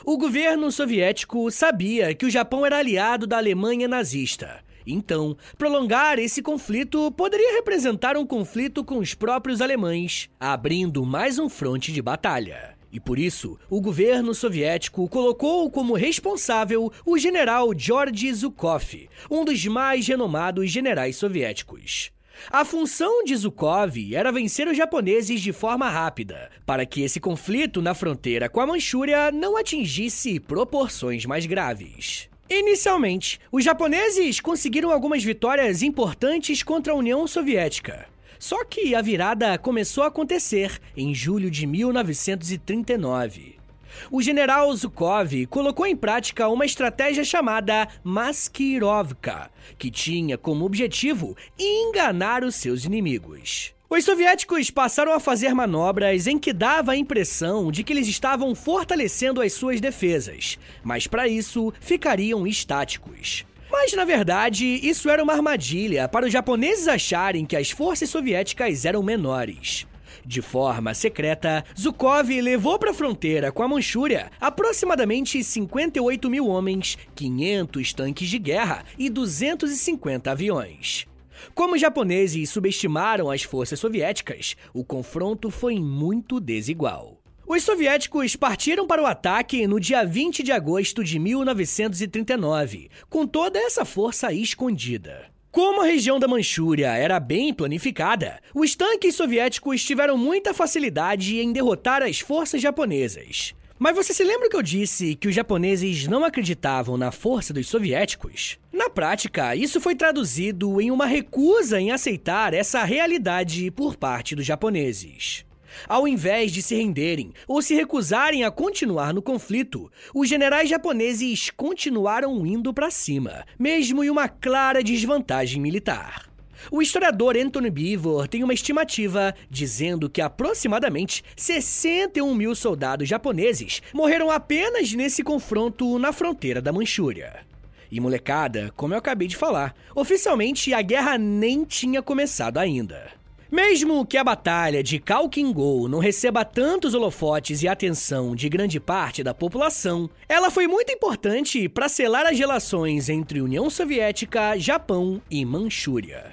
O 0.05 0.17
governo 0.17 0.71
soviético 0.71 1.49
sabia 1.51 2.13
que 2.13 2.25
o 2.25 2.29
Japão 2.29 2.65
era 2.65 2.77
aliado 2.77 3.25
da 3.27 3.37
Alemanha 3.37 3.87
nazista. 3.87 4.63
Então, 4.85 5.37
prolongar 5.57 6.19
esse 6.19 6.41
conflito 6.41 7.11
poderia 7.11 7.53
representar 7.53 8.17
um 8.17 8.25
conflito 8.25 8.83
com 8.83 8.97
os 8.97 9.13
próprios 9.13 9.61
alemães, 9.61 10.29
abrindo 10.39 11.05
mais 11.05 11.37
um 11.37 11.47
fronte 11.47 11.91
de 11.91 12.01
batalha. 12.01 12.75
E 12.91 12.99
por 12.99 13.17
isso, 13.17 13.57
o 13.69 13.79
governo 13.79 14.33
soviético 14.33 15.07
colocou 15.07 15.69
como 15.71 15.93
responsável 15.93 16.91
o 17.05 17.17
general 17.17 17.69
Georgy 17.75 18.33
Zhukov, 18.33 19.07
um 19.29 19.45
dos 19.45 19.65
mais 19.65 20.05
renomados 20.07 20.69
generais 20.69 21.15
soviéticos. 21.15 22.11
A 22.49 22.65
função 22.65 23.23
de 23.23 23.35
Zhukov 23.35 24.13
era 24.13 24.31
vencer 24.31 24.67
os 24.67 24.75
japoneses 24.75 25.41
de 25.41 25.53
forma 25.53 25.89
rápida, 25.89 26.49
para 26.65 26.85
que 26.85 27.01
esse 27.01 27.19
conflito 27.19 27.81
na 27.81 27.93
fronteira 27.93 28.49
com 28.49 28.59
a 28.59 28.67
Manchúria 28.67 29.31
não 29.31 29.55
atingisse 29.57 30.39
proporções 30.39 31.25
mais 31.25 31.45
graves. 31.45 32.29
Inicialmente, 32.49 33.39
os 33.51 33.63
japoneses 33.63 34.39
conseguiram 34.39 34.91
algumas 34.91 35.23
vitórias 35.23 35.81
importantes 35.81 36.63
contra 36.63 36.91
a 36.91 36.95
União 36.95 37.25
Soviética. 37.25 38.05
Só 38.37 38.65
que 38.65 38.95
a 38.95 39.01
virada 39.01 39.57
começou 39.57 40.03
a 40.03 40.07
acontecer 40.07 40.79
em 40.97 41.13
julho 41.13 41.49
de 41.49 41.65
1939 41.65 43.60
o 44.09 44.21
general 44.21 44.73
Zhukov 44.75 45.45
colocou 45.47 45.85
em 45.85 45.95
prática 45.95 46.47
uma 46.47 46.65
estratégia 46.65 47.23
chamada 47.23 47.87
Maskirovka, 48.03 49.49
que 49.77 49.91
tinha 49.91 50.37
como 50.37 50.65
objetivo 50.65 51.35
enganar 51.59 52.43
os 52.43 52.55
seus 52.55 52.85
inimigos. 52.85 53.73
Os 53.89 54.05
soviéticos 54.05 54.71
passaram 54.71 55.11
a 55.11 55.19
fazer 55.19 55.53
manobras 55.53 56.25
em 56.25 56.39
que 56.39 56.53
dava 56.53 56.93
a 56.93 56.97
impressão 56.97 57.69
de 57.69 57.83
que 57.83 57.91
eles 57.91 58.07
estavam 58.07 58.55
fortalecendo 58.55 59.41
as 59.41 59.51
suas 59.51 59.81
defesas, 59.81 60.57
mas 60.81 61.07
para 61.07 61.27
isso 61.27 61.73
ficariam 61.81 62.47
estáticos. 62.47 63.45
Mas 63.69 63.91
na 63.91 64.05
verdade, 64.05 64.65
isso 64.65 65.09
era 65.09 65.21
uma 65.21 65.33
armadilha 65.33 66.07
para 66.07 66.25
os 66.25 66.31
japoneses 66.31 66.87
acharem 66.87 67.45
que 67.45 67.55
as 67.55 67.69
forças 67.69 68.09
soviéticas 68.09 68.85
eram 68.85 69.03
menores. 69.03 69.85
De 70.25 70.41
forma 70.41 70.93
secreta, 70.93 71.63
Zhukov 71.77 72.29
levou 72.41 72.77
para 72.77 72.91
a 72.91 72.93
fronteira 72.93 73.51
com 73.51 73.63
a 73.63 73.67
Manchúria 73.67 74.31
aproximadamente 74.39 75.43
58 75.43 76.29
mil 76.29 76.47
homens, 76.47 76.97
500 77.15 77.93
tanques 77.93 78.29
de 78.29 78.37
guerra 78.37 78.85
e 78.97 79.09
250 79.09 80.31
aviões. 80.31 81.07
Como 81.55 81.73
os 81.75 81.81
japoneses 81.81 82.49
subestimaram 82.49 83.29
as 83.29 83.43
forças 83.43 83.79
soviéticas, 83.79 84.55
o 84.73 84.83
confronto 84.83 85.49
foi 85.49 85.79
muito 85.79 86.39
desigual. 86.39 87.21
Os 87.47 87.63
soviéticos 87.63 88.35
partiram 88.35 88.87
para 88.87 89.01
o 89.01 89.05
ataque 89.05 89.67
no 89.67 89.79
dia 89.79 90.05
20 90.05 90.41
de 90.43 90.51
agosto 90.51 91.03
de 91.03 91.19
1939, 91.19 92.89
com 93.09 93.27
toda 93.27 93.59
essa 93.59 93.83
força 93.83 94.31
escondida. 94.31 95.29
Como 95.51 95.81
a 95.81 95.85
região 95.85 96.17
da 96.17 96.29
Manchúria 96.29 96.95
era 96.95 97.19
bem 97.19 97.53
planificada, 97.53 98.39
os 98.55 98.73
tanques 98.73 99.15
soviéticos 99.15 99.83
tiveram 99.83 100.17
muita 100.17 100.53
facilidade 100.53 101.41
em 101.41 101.51
derrotar 101.51 102.01
as 102.01 102.21
forças 102.21 102.61
japonesas. 102.61 103.53
Mas 103.77 103.93
você 103.93 104.13
se 104.13 104.23
lembra 104.23 104.47
que 104.47 104.55
eu 104.55 104.61
disse 104.61 105.13
que 105.13 105.27
os 105.27 105.35
japoneses 105.35 106.07
não 106.07 106.23
acreditavam 106.23 106.95
na 106.97 107.11
força 107.11 107.53
dos 107.53 107.67
soviéticos? 107.67 108.57
Na 108.71 108.89
prática, 108.89 109.53
isso 109.53 109.81
foi 109.81 109.93
traduzido 109.93 110.79
em 110.79 110.89
uma 110.89 111.05
recusa 111.05 111.81
em 111.81 111.91
aceitar 111.91 112.53
essa 112.53 112.85
realidade 112.85 113.69
por 113.71 113.97
parte 113.97 114.33
dos 114.33 114.45
japoneses. 114.45 115.43
Ao 115.87 116.07
invés 116.07 116.51
de 116.51 116.61
se 116.61 116.75
renderem 116.75 117.33
ou 117.47 117.61
se 117.61 117.75
recusarem 117.75 118.43
a 118.43 118.51
continuar 118.51 119.13
no 119.13 119.21
conflito, 119.21 119.91
os 120.13 120.27
generais 120.27 120.69
japoneses 120.69 121.49
continuaram 121.49 122.45
indo 122.45 122.73
para 122.73 122.91
cima, 122.91 123.45
mesmo 123.57 124.03
em 124.03 124.09
uma 124.09 124.27
clara 124.27 124.83
desvantagem 124.83 125.61
militar. 125.61 126.31
O 126.69 126.81
historiador 126.81 127.35
Anthony 127.37 127.69
Beaver 127.69 128.27
tem 128.27 128.43
uma 128.43 128.53
estimativa 128.53 129.33
dizendo 129.49 130.09
que 130.09 130.21
aproximadamente 130.21 131.23
61 131.35 132.35
mil 132.35 132.53
soldados 132.53 133.07
japoneses 133.07 133.81
morreram 133.93 134.29
apenas 134.29 134.93
nesse 134.93 135.23
confronto 135.23 135.97
na 135.97 136.11
fronteira 136.11 136.61
da 136.61 136.71
Manchúria. 136.71 137.45
E 137.91 137.99
molecada, 137.99 138.71
como 138.75 138.93
eu 138.93 138.97
acabei 138.99 139.27
de 139.27 139.35
falar, 139.35 139.75
oficialmente 139.95 140.73
a 140.73 140.81
guerra 140.81 141.17
nem 141.17 141.65
tinha 141.65 142.01
começado 142.01 142.57
ainda. 142.57 143.20
Mesmo 143.51 144.05
que 144.05 144.15
a 144.15 144.23
batalha 144.23 144.81
de 144.81 144.97
Kalkingol 144.97 145.89
não 145.89 145.99
receba 145.99 146.45
tantos 146.45 146.93
holofotes 146.93 147.61
e 147.61 147.67
atenção 147.67 148.33
de 148.33 148.47
grande 148.47 148.79
parte 148.79 149.21
da 149.21 149.33
população, 149.33 150.09
ela 150.29 150.49
foi 150.49 150.69
muito 150.69 150.89
importante 150.93 151.67
para 151.67 151.89
selar 151.89 152.25
as 152.25 152.39
relações 152.39 153.09
entre 153.09 153.41
União 153.41 153.69
Soviética, 153.69 154.57
Japão 154.57 155.21
e 155.29 155.43
Manchúria. 155.43 156.31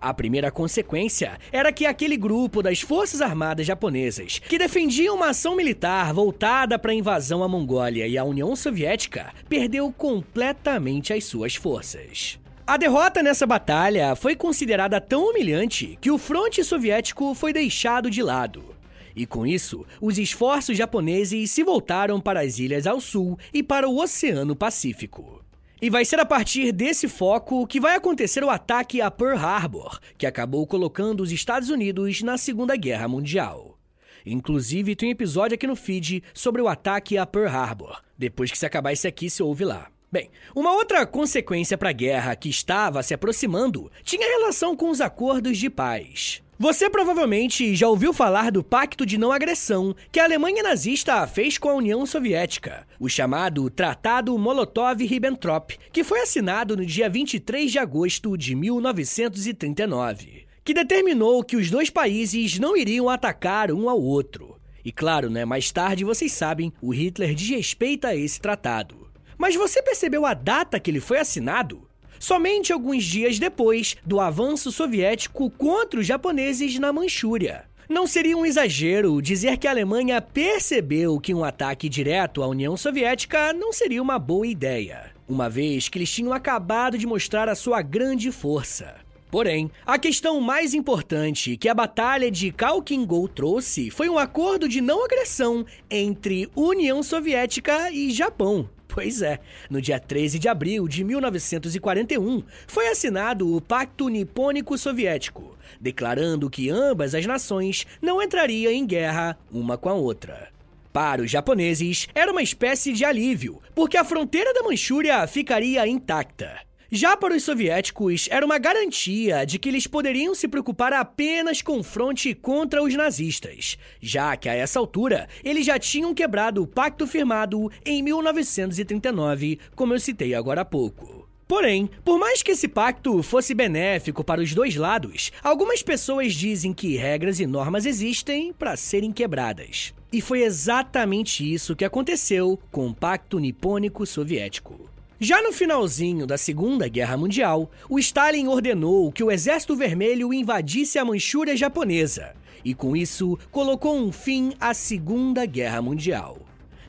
A 0.00 0.12
primeira 0.12 0.50
consequência 0.50 1.38
era 1.52 1.72
que 1.72 1.86
aquele 1.86 2.16
grupo 2.16 2.60
das 2.60 2.80
Forças 2.80 3.20
Armadas 3.20 3.64
japonesas, 3.64 4.40
que 4.40 4.58
defendiam 4.58 5.14
uma 5.14 5.28
ação 5.28 5.54
militar 5.54 6.12
voltada 6.12 6.76
para 6.76 6.90
a 6.90 6.94
invasão 6.94 7.44
à 7.44 7.48
Mongólia 7.48 8.04
e 8.08 8.18
à 8.18 8.24
União 8.24 8.56
Soviética, 8.56 9.32
perdeu 9.48 9.92
completamente 9.92 11.12
as 11.12 11.22
suas 11.22 11.54
forças. 11.54 12.36
A 12.68 12.76
derrota 12.76 13.22
nessa 13.22 13.46
batalha 13.46 14.14
foi 14.14 14.36
considerada 14.36 15.00
tão 15.00 15.30
humilhante 15.30 15.96
que 16.02 16.10
o 16.10 16.18
fronte 16.18 16.62
soviético 16.62 17.32
foi 17.32 17.50
deixado 17.50 18.10
de 18.10 18.22
lado. 18.22 18.76
E 19.16 19.24
com 19.24 19.46
isso, 19.46 19.86
os 19.98 20.18
esforços 20.18 20.76
japoneses 20.76 21.50
se 21.50 21.64
voltaram 21.64 22.20
para 22.20 22.40
as 22.40 22.58
ilhas 22.58 22.86
ao 22.86 23.00
sul 23.00 23.38
e 23.54 23.62
para 23.62 23.88
o 23.88 23.98
Oceano 23.98 24.54
Pacífico. 24.54 25.42
E 25.80 25.88
vai 25.88 26.04
ser 26.04 26.20
a 26.20 26.26
partir 26.26 26.70
desse 26.70 27.08
foco 27.08 27.66
que 27.66 27.80
vai 27.80 27.96
acontecer 27.96 28.44
o 28.44 28.50
ataque 28.50 29.00
a 29.00 29.10
Pearl 29.10 29.38
Harbor, 29.38 29.98
que 30.18 30.26
acabou 30.26 30.66
colocando 30.66 31.22
os 31.22 31.32
Estados 31.32 31.70
Unidos 31.70 32.20
na 32.20 32.36
Segunda 32.36 32.76
Guerra 32.76 33.08
Mundial. 33.08 33.78
Inclusive, 34.26 34.94
tem 34.94 35.08
um 35.08 35.12
episódio 35.12 35.54
aqui 35.54 35.66
no 35.66 35.74
feed 35.74 36.22
sobre 36.34 36.60
o 36.60 36.68
ataque 36.68 37.16
a 37.16 37.24
Pearl 37.24 37.48
Harbor. 37.48 38.02
Depois 38.18 38.50
que 38.50 38.58
se 38.58 38.66
acabar 38.66 38.92
esse 38.92 39.08
aqui, 39.08 39.30
se 39.30 39.42
ouve 39.42 39.64
lá. 39.64 39.88
Bem, 40.10 40.30
uma 40.56 40.72
outra 40.72 41.06
consequência 41.06 41.76
para 41.76 41.90
a 41.90 41.92
guerra 41.92 42.34
que 42.34 42.48
estava 42.48 43.02
se 43.02 43.12
aproximando 43.12 43.92
tinha 44.02 44.26
relação 44.26 44.74
com 44.74 44.88
os 44.88 45.02
acordos 45.02 45.58
de 45.58 45.68
paz. 45.68 46.42
Você 46.58 46.88
provavelmente 46.88 47.76
já 47.76 47.86
ouviu 47.86 48.14
falar 48.14 48.50
do 48.50 48.64
Pacto 48.64 49.04
de 49.04 49.18
Não 49.18 49.30
Agressão 49.30 49.94
que 50.10 50.18
a 50.18 50.24
Alemanha 50.24 50.62
nazista 50.62 51.26
fez 51.26 51.58
com 51.58 51.68
a 51.68 51.74
União 51.74 52.06
Soviética, 52.06 52.86
o 52.98 53.06
chamado 53.06 53.68
Tratado 53.68 54.36
Molotov-Ribbentrop, 54.36 55.76
que 55.92 56.02
foi 56.02 56.20
assinado 56.22 56.74
no 56.74 56.86
dia 56.86 57.10
23 57.10 57.70
de 57.70 57.78
agosto 57.78 58.36
de 58.36 58.54
1939, 58.54 60.46
que 60.64 60.72
determinou 60.74 61.44
que 61.44 61.56
os 61.56 61.70
dois 61.70 61.90
países 61.90 62.58
não 62.58 62.74
iriam 62.76 63.10
atacar 63.10 63.70
um 63.70 63.90
ao 63.90 64.00
outro. 64.00 64.56
E 64.82 64.90
claro, 64.90 65.28
né, 65.28 65.44
mais 65.44 65.70
tarde 65.70 66.02
vocês 66.02 66.32
sabem, 66.32 66.72
o 66.80 66.94
Hitler 66.94 67.34
desrespeita 67.34 68.16
esse 68.16 68.40
tratado. 68.40 69.07
Mas 69.38 69.54
você 69.54 69.80
percebeu 69.80 70.26
a 70.26 70.34
data 70.34 70.78
que 70.78 70.90
ele 70.90 71.00
foi 71.00 71.18
assinado? 71.18 71.88
somente 72.18 72.72
alguns 72.72 73.04
dias 73.04 73.38
depois 73.38 73.96
do 74.04 74.20
avanço 74.20 74.72
soviético 74.72 75.50
contra 75.50 76.00
os 76.00 76.06
japoneses 76.06 76.78
na 76.78 76.92
Manchúria. 76.92 77.64
Não 77.88 78.06
seria 78.06 78.36
um 78.36 78.44
exagero 78.44 79.22
dizer 79.22 79.56
que 79.56 79.66
a 79.66 79.70
Alemanha 79.70 80.20
percebeu 80.20 81.18
que 81.18 81.32
um 81.32 81.42
ataque 81.42 81.88
direto 81.88 82.42
à 82.42 82.46
União 82.46 82.76
Soviética 82.76 83.52
não 83.54 83.72
seria 83.72 84.02
uma 84.02 84.18
boa 84.18 84.46
ideia, 84.46 85.10
uma 85.26 85.48
vez 85.48 85.88
que 85.88 85.96
eles 85.96 86.12
tinham 86.12 86.34
acabado 86.34 86.98
de 86.98 87.06
mostrar 87.06 87.48
a 87.48 87.54
sua 87.54 87.80
grande 87.80 88.30
força. 88.30 88.96
Porém, 89.30 89.70
a 89.86 89.98
questão 89.98 90.40
mais 90.40 90.74
importante 90.74 91.56
que 91.56 91.68
a 91.68 91.74
Batalha 91.74 92.30
de 92.30 92.50
Khalkhin 92.50 93.04
Gol 93.06 93.28
trouxe 93.28 93.90
foi 93.90 94.08
um 94.08 94.18
acordo 94.18 94.68
de 94.68 94.80
não 94.80 95.04
agressão 95.04 95.64
entre 95.90 96.50
União 96.54 97.02
Soviética 97.02 97.90
e 97.90 98.10
Japão. 98.10 98.68
Pois 98.88 99.20
é, 99.22 99.38
no 99.68 99.80
dia 99.80 100.00
13 100.00 100.38
de 100.38 100.48
abril 100.48 100.88
de 100.88 101.04
1941 101.04 102.42
foi 102.66 102.88
assinado 102.88 103.54
o 103.54 103.60
Pacto 103.60 104.08
Nipônico 104.08 104.76
Soviético, 104.78 105.56
declarando 105.78 106.50
que 106.50 106.70
ambas 106.70 107.14
as 107.14 107.26
nações 107.26 107.86
não 108.00 108.20
entrariam 108.20 108.72
em 108.72 108.86
guerra 108.86 109.38
uma 109.52 109.76
com 109.76 109.90
a 109.90 109.94
outra. 109.94 110.48
Para 110.92 111.22
os 111.22 111.30
japoneses, 111.30 112.08
era 112.14 112.32
uma 112.32 112.42
espécie 112.42 112.92
de 112.92 113.04
alívio, 113.04 113.60
porque 113.74 113.96
a 113.96 114.04
fronteira 114.04 114.52
da 114.54 114.62
Manchúria 114.62 115.26
ficaria 115.26 115.86
intacta. 115.86 116.67
Já 116.90 117.18
para 117.18 117.36
os 117.36 117.42
soviéticos, 117.42 118.28
era 118.30 118.46
uma 118.46 118.56
garantia 118.56 119.44
de 119.44 119.58
que 119.58 119.68
eles 119.68 119.86
poderiam 119.86 120.34
se 120.34 120.48
preocupar 120.48 120.94
apenas 120.94 121.60
com 121.60 121.80
o 121.80 121.82
fronte 121.82 122.32
contra 122.34 122.82
os 122.82 122.94
nazistas, 122.94 123.76
já 124.00 124.34
que 124.38 124.48
a 124.48 124.54
essa 124.54 124.78
altura 124.78 125.28
eles 125.44 125.66
já 125.66 125.78
tinham 125.78 126.14
quebrado 126.14 126.62
o 126.62 126.66
pacto 126.66 127.06
firmado 127.06 127.70
em 127.84 128.02
1939, 128.02 129.58
como 129.76 129.92
eu 129.92 130.00
citei 130.00 130.34
agora 130.34 130.62
há 130.62 130.64
pouco. 130.64 131.28
Porém, 131.46 131.90
por 132.02 132.18
mais 132.18 132.42
que 132.42 132.52
esse 132.52 132.66
pacto 132.66 133.22
fosse 133.22 133.52
benéfico 133.52 134.24
para 134.24 134.40
os 134.40 134.54
dois 134.54 134.74
lados, 134.74 135.30
algumas 135.42 135.82
pessoas 135.82 136.32
dizem 136.32 136.72
que 136.72 136.96
regras 136.96 137.38
e 137.38 137.46
normas 137.46 137.84
existem 137.84 138.50
para 138.50 138.78
serem 138.78 139.12
quebradas. 139.12 139.92
E 140.10 140.22
foi 140.22 140.40
exatamente 140.42 141.52
isso 141.52 141.76
que 141.76 141.84
aconteceu 141.84 142.58
com 142.70 142.88
o 142.88 142.94
Pacto 142.94 143.38
Nipônico 143.38 144.06
Soviético. 144.06 144.88
Já 145.20 145.42
no 145.42 145.52
finalzinho 145.52 146.28
da 146.28 146.38
Segunda 146.38 146.86
Guerra 146.86 147.16
Mundial, 147.16 147.68
o 147.88 147.98
Stalin 147.98 148.46
ordenou 148.46 149.10
que 149.10 149.24
o 149.24 149.32
Exército 149.32 149.74
Vermelho 149.74 150.32
invadisse 150.32 150.96
a 150.96 151.04
Manchúria 151.04 151.56
japonesa 151.56 152.36
e, 152.64 152.72
com 152.72 152.96
isso, 152.96 153.36
colocou 153.50 153.98
um 153.98 154.12
fim 154.12 154.52
à 154.60 154.72
Segunda 154.72 155.44
Guerra 155.44 155.82
Mundial. 155.82 156.38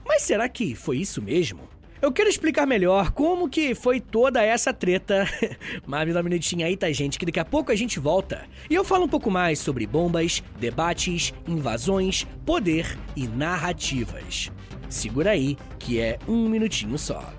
Mas 0.06 0.22
será 0.22 0.48
que 0.48 0.76
foi 0.76 1.00
isso 1.00 1.24
mesmo? 1.24 1.62
Eu 2.00 2.12
quero 2.12 2.30
explicar 2.30 2.68
melhor 2.68 3.10
como 3.14 3.50
que 3.50 3.74
foi 3.74 4.00
toda 4.00 4.44
essa 4.44 4.72
treta, 4.72 5.28
mas 5.88 6.08
me 6.08 6.14
dá 6.14 6.20
um 6.20 6.24
minutinho 6.24 6.68
aí, 6.68 6.78
tá, 6.78 6.92
gente, 6.92 7.18
que 7.18 7.26
daqui 7.26 7.40
a 7.40 7.46
pouco 7.46 7.72
a 7.72 7.76
gente 7.76 8.00
volta. 8.00 8.46
E 8.70 8.76
eu 8.76 8.84
falo 8.84 9.06
um 9.06 9.10
pouco 9.10 9.32
mais 9.32 9.58
sobre 9.58 9.88
bombas, 9.88 10.44
debates, 10.60 11.34
invasões, 11.48 12.28
poder 12.46 12.96
e 13.16 13.28
narrativas. 13.28 14.52
Segura 14.88 15.32
aí, 15.32 15.58
que 15.80 16.00
é 16.00 16.20
um 16.28 16.48
minutinho 16.48 16.98
só. 16.98 17.39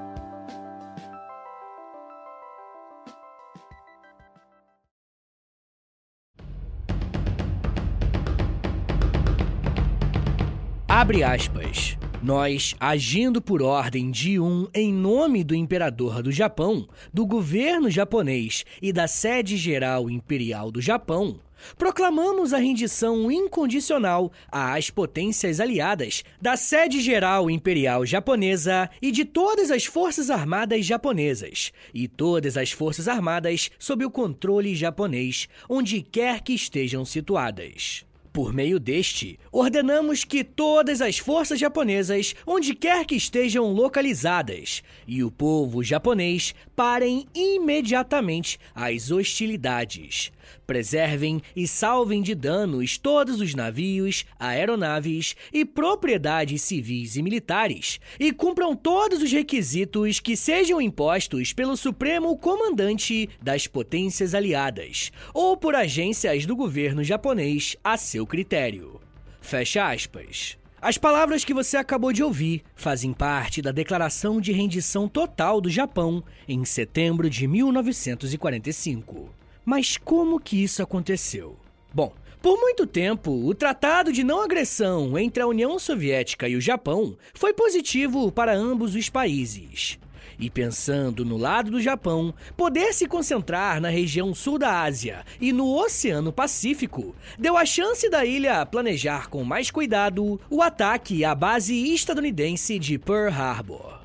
Abre 10.93 11.23
aspas. 11.23 11.97
Nós, 12.21 12.75
agindo 12.77 13.41
por 13.41 13.61
ordem 13.63 14.11
de 14.11 14.37
um 14.37 14.67
em 14.73 14.93
nome 14.93 15.41
do 15.41 15.55
imperador 15.55 16.21
do 16.21 16.33
Japão, 16.33 16.85
do 17.13 17.25
governo 17.25 17.89
japonês 17.89 18.65
e 18.81 18.91
da 18.91 19.07
sede 19.07 19.55
geral 19.55 20.09
imperial 20.09 20.69
do 20.69 20.81
Japão, 20.81 21.39
proclamamos 21.77 22.53
a 22.53 22.57
rendição 22.57 23.31
incondicional 23.31 24.33
às 24.51 24.89
potências 24.89 25.61
aliadas 25.61 26.25
da 26.41 26.57
sede 26.57 26.99
geral 26.99 27.49
imperial 27.49 28.05
japonesa 28.05 28.89
e 29.01 29.13
de 29.13 29.23
todas 29.23 29.71
as 29.71 29.85
forças 29.85 30.29
armadas 30.29 30.85
japonesas 30.85 31.71
e 31.93 32.05
todas 32.05 32.57
as 32.57 32.69
forças 32.73 33.07
armadas 33.07 33.71
sob 33.79 34.03
o 34.03 34.11
controle 34.11 34.75
japonês, 34.75 35.47
onde 35.69 36.01
quer 36.01 36.41
que 36.41 36.51
estejam 36.51 37.05
situadas. 37.05 38.03
Por 38.33 38.53
meio 38.53 38.79
deste, 38.79 39.37
ordenamos 39.51 40.23
que 40.23 40.41
todas 40.41 41.01
as 41.01 41.17
forças 41.17 41.59
japonesas, 41.59 42.33
onde 42.47 42.73
quer 42.73 43.05
que 43.05 43.15
estejam 43.15 43.73
localizadas, 43.73 44.81
e 45.05 45.21
o 45.21 45.29
povo 45.29 45.83
japonês 45.83 46.55
parem 46.73 47.27
imediatamente 47.35 48.57
as 48.73 49.11
hostilidades, 49.11 50.31
Preservem 50.65 51.41
e 51.55 51.67
salvem 51.67 52.21
de 52.21 52.33
danos 52.33 52.97
todos 52.97 53.41
os 53.41 53.53
navios, 53.53 54.25
aeronaves 54.39 55.35
e 55.51 55.65
propriedades 55.65 56.61
civis 56.61 57.15
e 57.15 57.21
militares, 57.21 57.99
e 58.19 58.31
cumpram 58.31 58.75
todos 58.75 59.21
os 59.21 59.31
requisitos 59.31 60.19
que 60.19 60.35
sejam 60.35 60.81
impostos 60.81 61.53
pelo 61.53 61.75
Supremo 61.75 62.37
Comandante 62.37 63.29
das 63.41 63.67
Potências 63.67 64.33
Aliadas, 64.33 65.11
ou 65.33 65.57
por 65.57 65.75
agências 65.75 66.45
do 66.45 66.55
governo 66.55 67.03
japonês 67.03 67.75
a 67.83 67.97
seu 67.97 68.25
critério. 68.25 68.99
Fecha 69.41 69.89
aspas. 69.89 70.57
As 70.81 70.97
palavras 70.97 71.45
que 71.45 71.53
você 71.53 71.77
acabou 71.77 72.11
de 72.11 72.23
ouvir 72.23 72.63
fazem 72.73 73.13
parte 73.13 73.61
da 73.61 73.71
Declaração 73.71 74.41
de 74.41 74.51
Rendição 74.51 75.07
Total 75.07 75.61
do 75.61 75.69
Japão 75.69 76.23
em 76.47 76.65
setembro 76.65 77.29
de 77.29 77.45
1945. 77.45 79.40
Mas 79.65 79.97
como 79.97 80.39
que 80.39 80.63
isso 80.63 80.81
aconteceu? 80.81 81.57
Bom, 81.93 82.13
por 82.41 82.57
muito 82.57 82.87
tempo, 82.87 83.31
o 83.31 83.53
Tratado 83.53 84.11
de 84.11 84.23
Não 84.23 84.41
Agressão 84.41 85.17
entre 85.19 85.43
a 85.43 85.47
União 85.47 85.77
Soviética 85.77 86.49
e 86.49 86.55
o 86.55 86.61
Japão 86.61 87.15
foi 87.35 87.53
positivo 87.53 88.31
para 88.31 88.55
ambos 88.55 88.95
os 88.95 89.09
países. 89.09 89.99
E 90.39 90.49
pensando 90.49 91.23
no 91.23 91.37
lado 91.37 91.69
do 91.69 91.79
Japão, 91.79 92.33
poder 92.57 92.93
se 92.93 93.05
concentrar 93.05 93.79
na 93.79 93.89
região 93.89 94.33
sul 94.33 94.57
da 94.57 94.81
Ásia 94.81 95.23
e 95.39 95.53
no 95.53 95.71
Oceano 95.71 96.33
Pacífico 96.33 97.15
deu 97.37 97.55
a 97.55 97.63
chance 97.63 98.09
da 98.09 98.25
ilha 98.25 98.65
planejar 98.65 99.29
com 99.29 99.43
mais 99.43 99.69
cuidado 99.69 100.41
o 100.49 100.63
ataque 100.63 101.23
à 101.23 101.35
base 101.35 101.93
estadunidense 101.93 102.79
de 102.79 102.97
Pearl 102.97 103.31
Harbor. 103.31 104.01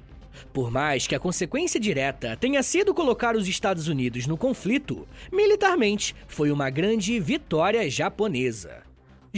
Por 0.53 0.71
mais 0.71 1.07
que 1.07 1.15
a 1.15 1.21
consequência 1.21 1.79
direta 1.79 2.37
tenha 2.37 2.63
sido 2.63 2.95
colocar 2.95 3.37
os 3.37 3.49
Estados 3.49 3.89
Unidos 3.89 4.27
no 4.27 4.37
conflito, 4.37 5.07
militarmente 5.33 6.15
foi 6.27 6.51
uma 6.51 6.71
grande 6.71 7.19
vitória 7.21 7.89
japonesa. 7.91 8.87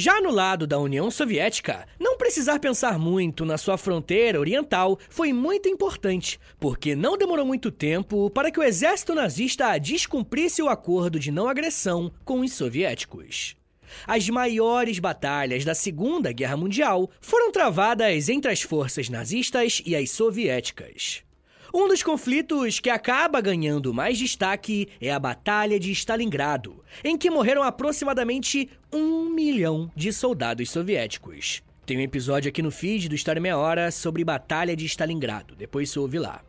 Já 0.01 0.21
no 0.21 0.31
lado 0.31 0.65
da 0.65 0.79
União 0.79 1.11
Soviética, 1.11 1.85
não 1.99 2.17
precisar 2.17 2.61
pensar 2.61 3.01
muito 3.01 3.45
na 3.45 3.59
sua 3.59 3.77
fronteira 3.77 4.39
oriental 4.39 4.97
foi 5.11 5.33
muito 5.33 5.69
importante, 5.69 6.39
porque 6.61 6.95
não 6.95 7.19
demorou 7.19 7.45
muito 7.45 7.73
tempo 7.73 8.31
para 8.31 8.49
que 8.53 8.61
o 8.61 8.63
exército 8.63 9.13
nazista 9.13 9.77
descumprisse 9.77 10.63
o 10.63 10.69
acordo 10.69 11.19
de 11.19 11.33
não 11.33 11.49
agressão 11.49 12.13
com 12.25 12.41
os 12.43 12.53
soviéticos. 12.53 13.57
As 14.07 14.29
maiores 14.29 14.99
batalhas 14.99 15.65
da 15.65 15.75
Segunda 15.75 16.33
Guerra 16.33 16.57
Mundial 16.57 17.11
foram 17.21 17.51
travadas 17.53 18.29
entre 18.29 18.51
as 18.51 18.63
forças 18.63 19.09
nazistas 19.09 19.83
e 19.85 19.95
as 19.95 20.11
soviéticas. 20.11 21.23
Um 21.73 21.87
dos 21.87 22.03
conflitos 22.03 22.81
que 22.81 22.89
acaba 22.89 23.43
ganhando 23.43 23.93
mais 23.93 24.19
destaque 24.19 24.89
é 25.01 25.11
a 25.13 25.19
Batalha 25.19 25.79
de 25.79 25.93
Stalingrado, 25.93 26.83
em 27.05 27.17
que 27.17 27.31
morreram 27.31 27.63
aproximadamente 27.63 28.71
um 28.93 29.29
milhão 29.29 29.91
de 29.95 30.11
soldados 30.13 30.71
soviéticos. 30.71 31.63
Tem 31.85 31.99
um 31.99 32.03
episódio 32.03 32.49
aqui 32.49 32.63
no 32.63 32.71
feed 32.71 33.09
do 33.09 33.15
História 33.15 33.41
Meia 33.41 33.59
Hora 33.59 33.91
sobre 33.91 34.25
Batalha 34.25 34.75
de 34.75 34.87
Stalingrado, 34.87 35.55
depois 35.55 35.91
você 35.91 35.99
ouve 35.99 36.19
lá. 36.19 36.48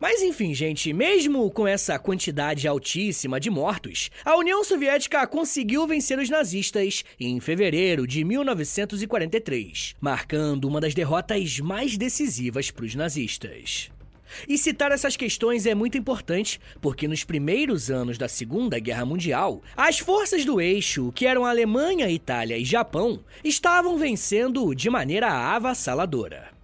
Mas 0.00 0.22
enfim, 0.22 0.54
gente, 0.54 0.92
mesmo 0.92 1.50
com 1.50 1.66
essa 1.66 1.98
quantidade 1.98 2.68
altíssima 2.68 3.40
de 3.40 3.50
mortos, 3.50 4.10
a 4.24 4.36
União 4.36 4.62
Soviética 4.62 5.26
conseguiu 5.26 5.86
vencer 5.86 6.18
os 6.18 6.30
nazistas 6.30 7.04
em 7.18 7.40
fevereiro 7.40 8.06
de 8.06 8.24
1943, 8.24 9.96
marcando 10.00 10.66
uma 10.66 10.80
das 10.80 10.94
derrotas 10.94 11.58
mais 11.58 11.96
decisivas 11.96 12.70
para 12.70 12.84
os 12.84 12.94
nazistas. 12.94 13.90
E 14.48 14.58
citar 14.58 14.92
essas 14.92 15.16
questões 15.16 15.66
é 15.66 15.74
muito 15.74 15.96
importante, 15.96 16.60
porque 16.80 17.08
nos 17.08 17.24
primeiros 17.24 17.90
anos 17.90 18.18
da 18.18 18.28
Segunda 18.28 18.78
Guerra 18.78 19.04
Mundial, 19.04 19.62
as 19.76 19.98
forças 19.98 20.44
do 20.44 20.60
eixo, 20.60 21.12
que 21.12 21.26
eram 21.26 21.44
Alemanha, 21.44 22.10
Itália 22.10 22.58
e 22.58 22.64
Japão, 22.64 23.20
estavam 23.42 23.96
vencendo 23.96 24.74
de 24.74 24.90
maneira 24.90 25.30
avassaladora. 25.30 26.57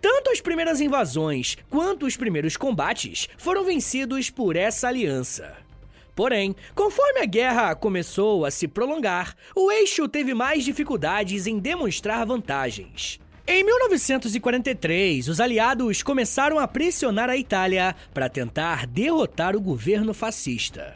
Tanto 0.00 0.30
as 0.30 0.40
primeiras 0.40 0.80
invasões 0.80 1.56
quanto 1.68 2.06
os 2.06 2.16
primeiros 2.16 2.56
combates 2.56 3.28
foram 3.36 3.64
vencidos 3.64 4.30
por 4.30 4.56
essa 4.56 4.88
aliança. 4.88 5.56
Porém, 6.14 6.54
conforme 6.74 7.20
a 7.20 7.24
guerra 7.24 7.74
começou 7.74 8.44
a 8.44 8.50
se 8.50 8.68
prolongar, 8.68 9.34
o 9.56 9.70
eixo 9.70 10.08
teve 10.08 10.34
mais 10.34 10.64
dificuldades 10.64 11.46
em 11.46 11.58
demonstrar 11.58 12.26
vantagens. 12.26 13.18
Em 13.46 13.64
1943, 13.64 15.28
os 15.28 15.40
aliados 15.40 16.02
começaram 16.02 16.58
a 16.58 16.68
pressionar 16.68 17.28
a 17.28 17.36
Itália 17.36 17.96
para 18.14 18.28
tentar 18.28 18.86
derrotar 18.86 19.56
o 19.56 19.60
governo 19.60 20.14
fascista. 20.14 20.94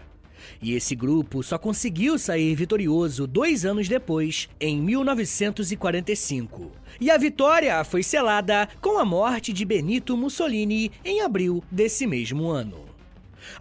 E 0.65 0.73
esse 0.73 0.95
grupo 0.95 1.43
só 1.43 1.59
conseguiu 1.59 2.19
sair 2.19 2.55
vitorioso 2.55 3.27
dois 3.27 3.67
anos 3.67 3.87
depois, 3.87 4.49
em 4.59 4.81
1945. 4.81 6.73
E 6.99 7.11
a 7.11 7.19
vitória 7.19 7.85
foi 7.85 8.03
selada 8.03 8.67
com 8.81 8.99
a 8.99 9.05
morte 9.05 9.53
de 9.53 9.63
Benito 9.63 10.17
Mussolini 10.17 10.91
em 11.05 11.21
abril 11.21 11.63
desse 11.71 12.07
mesmo 12.07 12.49
ano. 12.49 12.83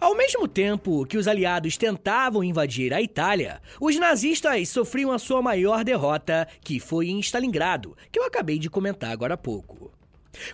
Ao 0.00 0.16
mesmo 0.16 0.48
tempo 0.48 1.04
que 1.04 1.18
os 1.18 1.28
aliados 1.28 1.76
tentavam 1.76 2.42
invadir 2.42 2.94
a 2.94 3.02
Itália, 3.02 3.60
os 3.78 3.96
nazistas 3.96 4.70
sofriam 4.70 5.12
a 5.12 5.18
sua 5.18 5.42
maior 5.42 5.84
derrota, 5.84 6.48
que 6.62 6.80
foi 6.80 7.10
em 7.10 7.20
Stalingrado, 7.20 7.94
que 8.10 8.18
eu 8.18 8.24
acabei 8.24 8.58
de 8.58 8.70
comentar 8.70 9.10
agora 9.10 9.34
há 9.34 9.36
pouco. 9.36 9.92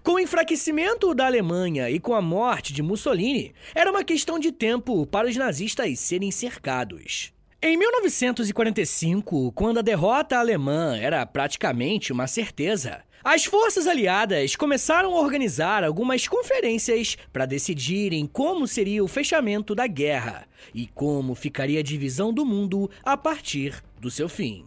Com 0.02 0.12
o 0.12 0.18
enfraquecimento 0.18 1.14
da 1.14 1.26
Alemanha 1.26 1.90
e 1.90 1.98
com 1.98 2.14
a 2.14 2.20
morte 2.20 2.72
de 2.72 2.82
Mussolini, 2.82 3.52
era 3.74 3.90
uma 3.90 4.04
questão 4.04 4.38
de 4.38 4.52
tempo 4.52 5.06
para 5.06 5.28
os 5.28 5.36
nazistas 5.36 5.98
serem 5.98 6.30
cercados. 6.30 7.32
Em 7.62 7.76
1945, 7.76 9.52
quando 9.52 9.78
a 9.78 9.82
derrota 9.82 10.38
alemã 10.38 10.96
era 10.96 11.26
praticamente 11.26 12.10
uma 12.10 12.26
certeza, 12.26 13.02
as 13.22 13.44
forças 13.44 13.86
aliadas 13.86 14.56
começaram 14.56 15.14
a 15.14 15.20
organizar 15.20 15.84
algumas 15.84 16.26
conferências 16.26 17.18
para 17.30 17.44
decidirem 17.44 18.26
como 18.26 18.66
seria 18.66 19.04
o 19.04 19.08
fechamento 19.08 19.74
da 19.74 19.86
guerra 19.86 20.46
e 20.74 20.86
como 20.86 21.34
ficaria 21.34 21.80
a 21.80 21.82
divisão 21.82 22.32
do 22.32 22.46
mundo 22.46 22.90
a 23.04 23.18
partir 23.18 23.82
do 24.00 24.10
seu 24.10 24.26
fim. 24.26 24.64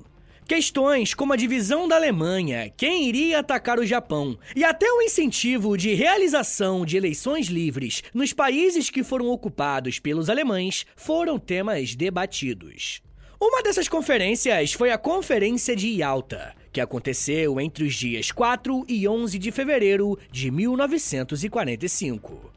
Questões 0.48 1.14
como 1.14 1.32
a 1.32 1.38
divisão 1.38 1.88
da 1.88 1.96
Alemanha, 1.96 2.72
quem 2.76 3.08
iria 3.08 3.40
atacar 3.40 3.80
o 3.80 3.86
Japão 3.86 4.38
e 4.54 4.64
até 4.64 4.92
o 4.92 5.02
incentivo 5.02 5.78
de 5.78 5.94
realização 5.94 6.86
de 6.86 6.98
eleições 6.98 7.48
livres 7.48 8.04
nos 8.14 8.34
países 8.34 8.90
que 8.90 9.04
foram 9.04 9.30
ocupados 9.30 10.00
pelos 10.00 10.30
alemães 10.30 10.86
foram 10.98 11.40
temas 11.40 11.96
debatidos. 11.96 13.02
Uma 13.40 13.64
dessas 13.64 13.88
conferências 13.88 14.74
foi 14.74 14.92
a 14.92 14.98
Conferência 14.98 15.76
de 15.76 15.88
Yalta, 15.88 16.54
que 16.74 16.82
aconteceu 16.82 17.60
entre 17.60 17.86
os 17.86 17.96
dias 17.96 18.32
4 18.32 18.86
e 18.88 19.08
11 19.08 19.40
de 19.40 19.52
fevereiro 19.52 20.20
de 20.30 20.52
1945. 20.52 22.52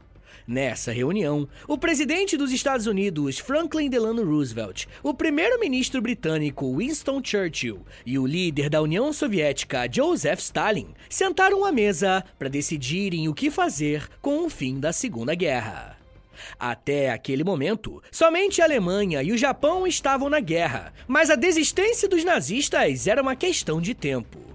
Nessa 0.47 0.93
reunião, 0.93 1.45
o 1.67 1.77
presidente 1.77 2.37
dos 2.37 2.53
Estados 2.53 2.87
Unidos, 2.87 3.37
Franklin 3.37 3.89
Delano 3.89 4.23
Roosevelt, 4.23 4.85
o 5.03 5.13
primeiro-ministro 5.13 6.01
britânico 6.01 6.77
Winston 6.77 7.21
Churchill 7.21 7.85
e 8.05 8.17
o 8.17 8.25
líder 8.25 8.69
da 8.69 8.81
União 8.81 9.11
Soviética, 9.11 9.89
Joseph 9.91 10.39
Stalin, 10.39 10.87
sentaram 11.09 11.65
à 11.65 11.71
mesa 11.73 12.23
para 12.39 12.47
decidirem 12.47 13.27
o 13.27 13.33
que 13.33 13.51
fazer 13.51 14.07
com 14.21 14.45
o 14.45 14.49
fim 14.49 14.79
da 14.79 14.93
Segunda 14.93 15.35
Guerra. 15.35 15.97
Até 16.57 17.09
aquele 17.09 17.43
momento, 17.43 18.01
somente 18.09 18.61
a 18.61 18.65
Alemanha 18.65 19.21
e 19.21 19.33
o 19.33 19.37
Japão 19.37 19.85
estavam 19.85 20.29
na 20.29 20.39
guerra, 20.39 20.93
mas 21.05 21.29
a 21.29 21.35
desistência 21.35 22.07
dos 22.07 22.23
nazistas 22.23 23.05
era 23.05 23.21
uma 23.21 23.35
questão 23.35 23.81
de 23.81 23.93
tempo. 23.93 24.46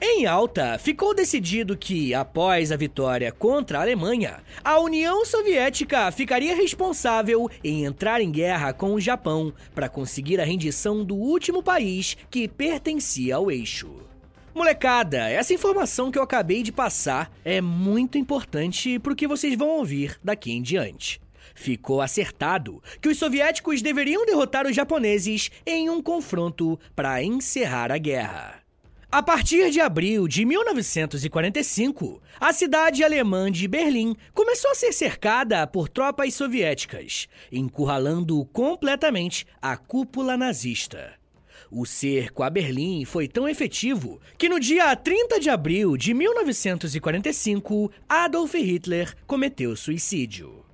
Em 0.00 0.26
alta, 0.26 0.78
ficou 0.78 1.14
decidido 1.14 1.74
que, 1.74 2.12
após 2.12 2.70
a 2.70 2.76
vitória 2.76 3.32
contra 3.32 3.78
a 3.78 3.82
Alemanha, 3.82 4.42
a 4.62 4.78
União 4.78 5.24
Soviética 5.24 6.12
ficaria 6.12 6.54
responsável 6.54 7.50
em 7.64 7.86
entrar 7.86 8.20
em 8.20 8.30
guerra 8.30 8.74
com 8.74 8.92
o 8.92 9.00
Japão 9.00 9.54
para 9.74 9.88
conseguir 9.88 10.38
a 10.38 10.44
rendição 10.44 11.02
do 11.02 11.14
último 11.14 11.62
país 11.62 12.14
que 12.30 12.46
pertencia 12.46 13.36
ao 13.36 13.50
eixo. 13.50 13.90
Molecada, 14.54 15.30
essa 15.30 15.54
informação 15.54 16.10
que 16.10 16.18
eu 16.18 16.22
acabei 16.22 16.62
de 16.62 16.72
passar 16.72 17.30
é 17.42 17.62
muito 17.62 18.18
importante 18.18 18.98
para 18.98 19.12
o 19.12 19.16
que 19.16 19.26
vocês 19.26 19.56
vão 19.56 19.68
ouvir 19.68 20.18
daqui 20.22 20.52
em 20.52 20.60
diante. 20.60 21.20
Ficou 21.54 22.02
acertado 22.02 22.82
que 23.00 23.08
os 23.08 23.18
soviéticos 23.18 23.80
deveriam 23.80 24.26
derrotar 24.26 24.66
os 24.66 24.76
japoneses 24.76 25.50
em 25.64 25.88
um 25.88 26.02
confronto 26.02 26.78
para 26.94 27.22
encerrar 27.22 27.90
a 27.90 27.96
guerra. 27.96 28.65
A 29.10 29.22
partir 29.22 29.70
de 29.70 29.80
abril 29.80 30.26
de 30.26 30.44
1945, 30.44 32.20
a 32.40 32.52
cidade 32.52 33.04
alemã 33.04 33.50
de 33.50 33.68
Berlim 33.68 34.16
começou 34.34 34.72
a 34.72 34.74
ser 34.74 34.92
cercada 34.92 35.64
por 35.64 35.88
tropas 35.88 36.34
soviéticas, 36.34 37.28
encurralando 37.50 38.44
completamente 38.46 39.46
a 39.62 39.76
cúpula 39.76 40.36
nazista. 40.36 41.14
O 41.70 41.86
cerco 41.86 42.42
a 42.42 42.50
Berlim 42.50 43.04
foi 43.04 43.28
tão 43.28 43.48
efetivo 43.48 44.20
que 44.36 44.48
no 44.48 44.58
dia 44.58 44.94
30 44.94 45.38
de 45.38 45.50
abril 45.50 45.96
de 45.96 46.12
1945, 46.12 47.90
Adolf 48.08 48.54
Hitler 48.54 49.14
cometeu 49.24 49.76
suicídio. 49.76 50.64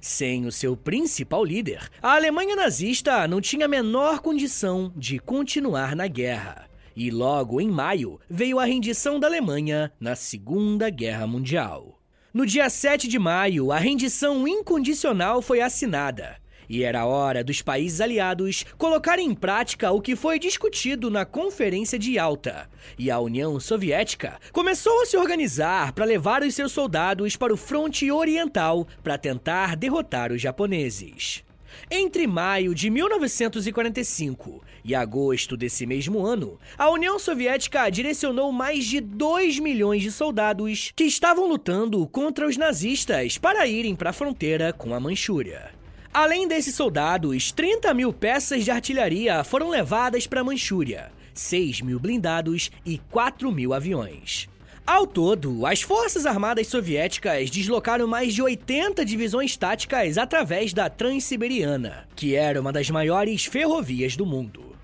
Sem 0.00 0.46
o 0.46 0.52
seu 0.52 0.76
principal 0.76 1.44
líder, 1.44 1.88
a 2.00 2.14
Alemanha 2.14 2.54
nazista 2.56 3.26
não 3.26 3.40
tinha 3.40 3.66
a 3.66 3.68
menor 3.68 4.20
condição 4.20 4.92
de 4.96 5.18
continuar 5.18 5.96
na 5.96 6.06
guerra. 6.06 6.71
E 6.94 7.10
logo 7.10 7.60
em 7.60 7.68
maio 7.68 8.20
veio 8.28 8.58
a 8.58 8.64
rendição 8.64 9.18
da 9.18 9.26
Alemanha 9.26 9.92
na 9.98 10.14
Segunda 10.14 10.90
Guerra 10.90 11.26
Mundial. 11.26 11.98
No 12.32 12.46
dia 12.46 12.68
7 12.70 13.08
de 13.08 13.18
maio, 13.18 13.70
a 13.72 13.78
rendição 13.78 14.48
incondicional 14.48 15.42
foi 15.42 15.60
assinada. 15.60 16.36
E 16.68 16.82
era 16.82 17.04
hora 17.04 17.44
dos 17.44 17.60
países 17.60 18.00
aliados 18.00 18.64
colocarem 18.78 19.28
em 19.28 19.34
prática 19.34 19.92
o 19.92 20.00
que 20.00 20.16
foi 20.16 20.38
discutido 20.38 21.10
na 21.10 21.26
Conferência 21.26 21.98
de 21.98 22.12
Yalta. 22.12 22.70
E 22.98 23.10
a 23.10 23.18
União 23.20 23.60
Soviética 23.60 24.38
começou 24.52 25.02
a 25.02 25.06
se 25.06 25.16
organizar 25.16 25.92
para 25.92 26.06
levar 26.06 26.42
os 26.42 26.54
seus 26.54 26.72
soldados 26.72 27.36
para 27.36 27.52
o 27.52 27.58
fronte 27.58 28.10
oriental 28.10 28.86
para 29.02 29.18
tentar 29.18 29.76
derrotar 29.76 30.32
os 30.32 30.40
japoneses. 30.40 31.44
Entre 31.90 32.26
maio 32.26 32.74
de 32.74 32.88
1945 32.90 34.62
e 34.84 34.94
agosto 34.94 35.56
desse 35.56 35.86
mesmo 35.86 36.24
ano, 36.24 36.58
a 36.76 36.90
União 36.90 37.18
Soviética 37.18 37.90
direcionou 37.90 38.50
mais 38.52 38.84
de 38.84 39.00
2 39.00 39.58
milhões 39.58 40.02
de 40.02 40.10
soldados 40.10 40.92
que 40.94 41.04
estavam 41.04 41.48
lutando 41.48 42.06
contra 42.06 42.46
os 42.46 42.56
nazistas 42.56 43.38
para 43.38 43.66
irem 43.66 43.94
para 43.94 44.10
a 44.10 44.12
fronteira 44.12 44.72
com 44.72 44.94
a 44.94 45.00
Manchúria. 45.00 45.70
Além 46.12 46.46
desses 46.46 46.74
soldados, 46.74 47.52
30 47.52 47.94
mil 47.94 48.12
peças 48.12 48.64
de 48.64 48.70
artilharia 48.70 49.42
foram 49.44 49.70
levadas 49.70 50.26
para 50.26 50.42
a 50.42 50.44
Manchúria, 50.44 51.10
6 51.32 51.80
mil 51.80 51.98
blindados 51.98 52.70
e 52.84 52.98
4 53.10 53.50
mil 53.50 53.72
aviões. 53.72 54.51
Ao 54.84 55.06
todo, 55.06 55.64
as 55.64 55.80
Forças 55.80 56.26
Armadas 56.26 56.66
Soviéticas 56.66 57.48
deslocaram 57.50 58.08
mais 58.08 58.34
de 58.34 58.42
80 58.42 59.04
divisões 59.04 59.56
táticas 59.56 60.18
através 60.18 60.72
da 60.72 60.90
Transiberiana, 60.90 62.08
que 62.16 62.34
era 62.34 62.60
uma 62.60 62.72
das 62.72 62.90
maiores 62.90 63.44
ferrovias 63.44 64.16
do 64.16 64.26
mundo. 64.26 64.74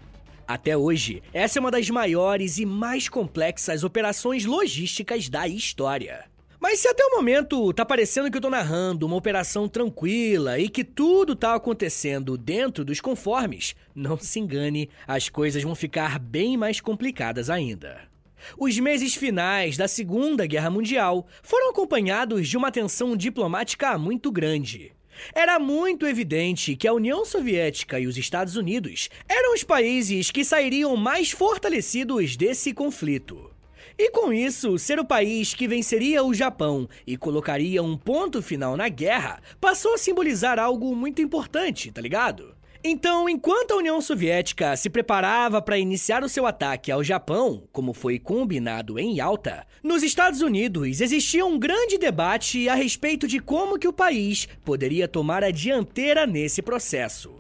Até 0.47 0.77
hoje, 0.77 1.21
essa 1.33 1.59
é 1.59 1.61
uma 1.61 1.71
das 1.71 1.91
maiores 1.91 2.59
e 2.59 2.65
mais 2.65 3.09
complexas 3.09 3.83
operações 3.83 4.45
logísticas 4.45 5.29
da 5.29 5.49
história. 5.49 6.27
Mas 6.61 6.79
se 6.79 6.89
até 6.89 7.05
o 7.05 7.17
momento 7.17 7.73
tá 7.73 7.85
parecendo 7.85 8.31
que 8.31 8.37
eu 8.37 8.43
tô 8.43 8.51
narrando 8.51 9.05
uma 9.05 9.17
operação 9.17 9.69
tranquila 9.69 10.61
e 10.61 10.69
que 10.69 10.85
tudo 10.85 11.35
tá 11.35 11.55
acontecendo 11.57 12.39
dentro 12.39 12.85
dos 12.85 13.01
conformes, 13.01 13.75
não 13.95 14.17
se 14.17 14.39
engane, 14.39 14.89
as 15.09 15.29
coisas 15.29 15.63
vão 15.63 15.75
ficar 15.75 16.21
bem 16.21 16.57
mais 16.57 16.81
complicadas 16.81 17.51
ainda. 17.51 18.09
Os 18.57 18.79
meses 18.79 19.15
finais 19.15 19.77
da 19.77 19.89
Segunda 19.89 20.47
Guerra 20.47 20.71
Mundial 20.71 21.27
foram 21.43 21.71
acompanhados 21.71 22.49
de 22.49 22.57
uma 22.57 22.71
tensão 22.71 23.17
diplomática 23.17 23.99
muito 23.99 24.31
grande. 24.31 24.93
Era 25.35 25.59
muito 25.59 26.07
evidente 26.07 26.77
que 26.77 26.87
a 26.87 26.93
União 26.93 27.25
Soviética 27.25 27.99
e 27.99 28.07
os 28.07 28.17
Estados 28.17 28.57
Unidos 28.57 29.09
eram 29.29 29.53
os 29.53 29.65
países 29.65 30.31
que 30.31 30.45
sairiam 30.45 30.97
mais 30.97 31.31
fortalecidos 31.31 32.37
desse 32.37 32.73
conflito. 32.73 33.51
E 33.99 34.11
com 34.11 34.33
isso, 34.33 34.79
ser 34.79 35.01
o 35.01 35.05
país 35.05 35.55
que 35.55 35.67
venceria 35.67 36.23
o 36.23 36.33
Japão 36.33 36.89
e 37.05 37.17
colocaria 37.17 37.83
um 37.83 37.97
ponto 37.97 38.41
final 38.41 38.77
na 38.77 38.89
guerra 38.89 39.43
passou 39.61 39.95
a 39.95 39.99
simbolizar 39.99 40.57
algo 40.59 40.95
muito 40.95 41.21
importante, 41.21 41.91
tá 41.91 42.01
ligado? 42.01 42.58
Então, 42.83 43.29
enquanto 43.29 43.73
a 43.73 43.77
União 43.77 44.01
Soviética 44.01 44.77
se 44.77 44.89
preparava 44.89 45.61
para 45.61 45.79
iniciar 45.79 46.23
o 46.23 46.29
seu 46.29 46.47
ataque 46.47 46.93
ao 46.93 47.03
Japão, 47.03 47.65
como 47.73 47.93
foi 47.93 48.21
combinado 48.21 49.01
em 49.01 49.17
Yalta, 49.17 49.67
nos 49.83 50.05
Estados 50.05 50.41
Unidos 50.43 51.01
existia 51.01 51.45
um 51.45 51.59
grande 51.59 51.99
debate 51.99 52.69
a 52.69 52.75
respeito 52.75 53.27
de 53.27 53.41
como 53.41 53.81
que 53.81 53.89
o 53.89 53.93
país 53.93 54.47
poderia 54.65 55.09
tomar 55.09 55.43
a 55.43 55.51
dianteira 55.51 56.25
nesse 56.25 56.63
processo. 56.63 57.35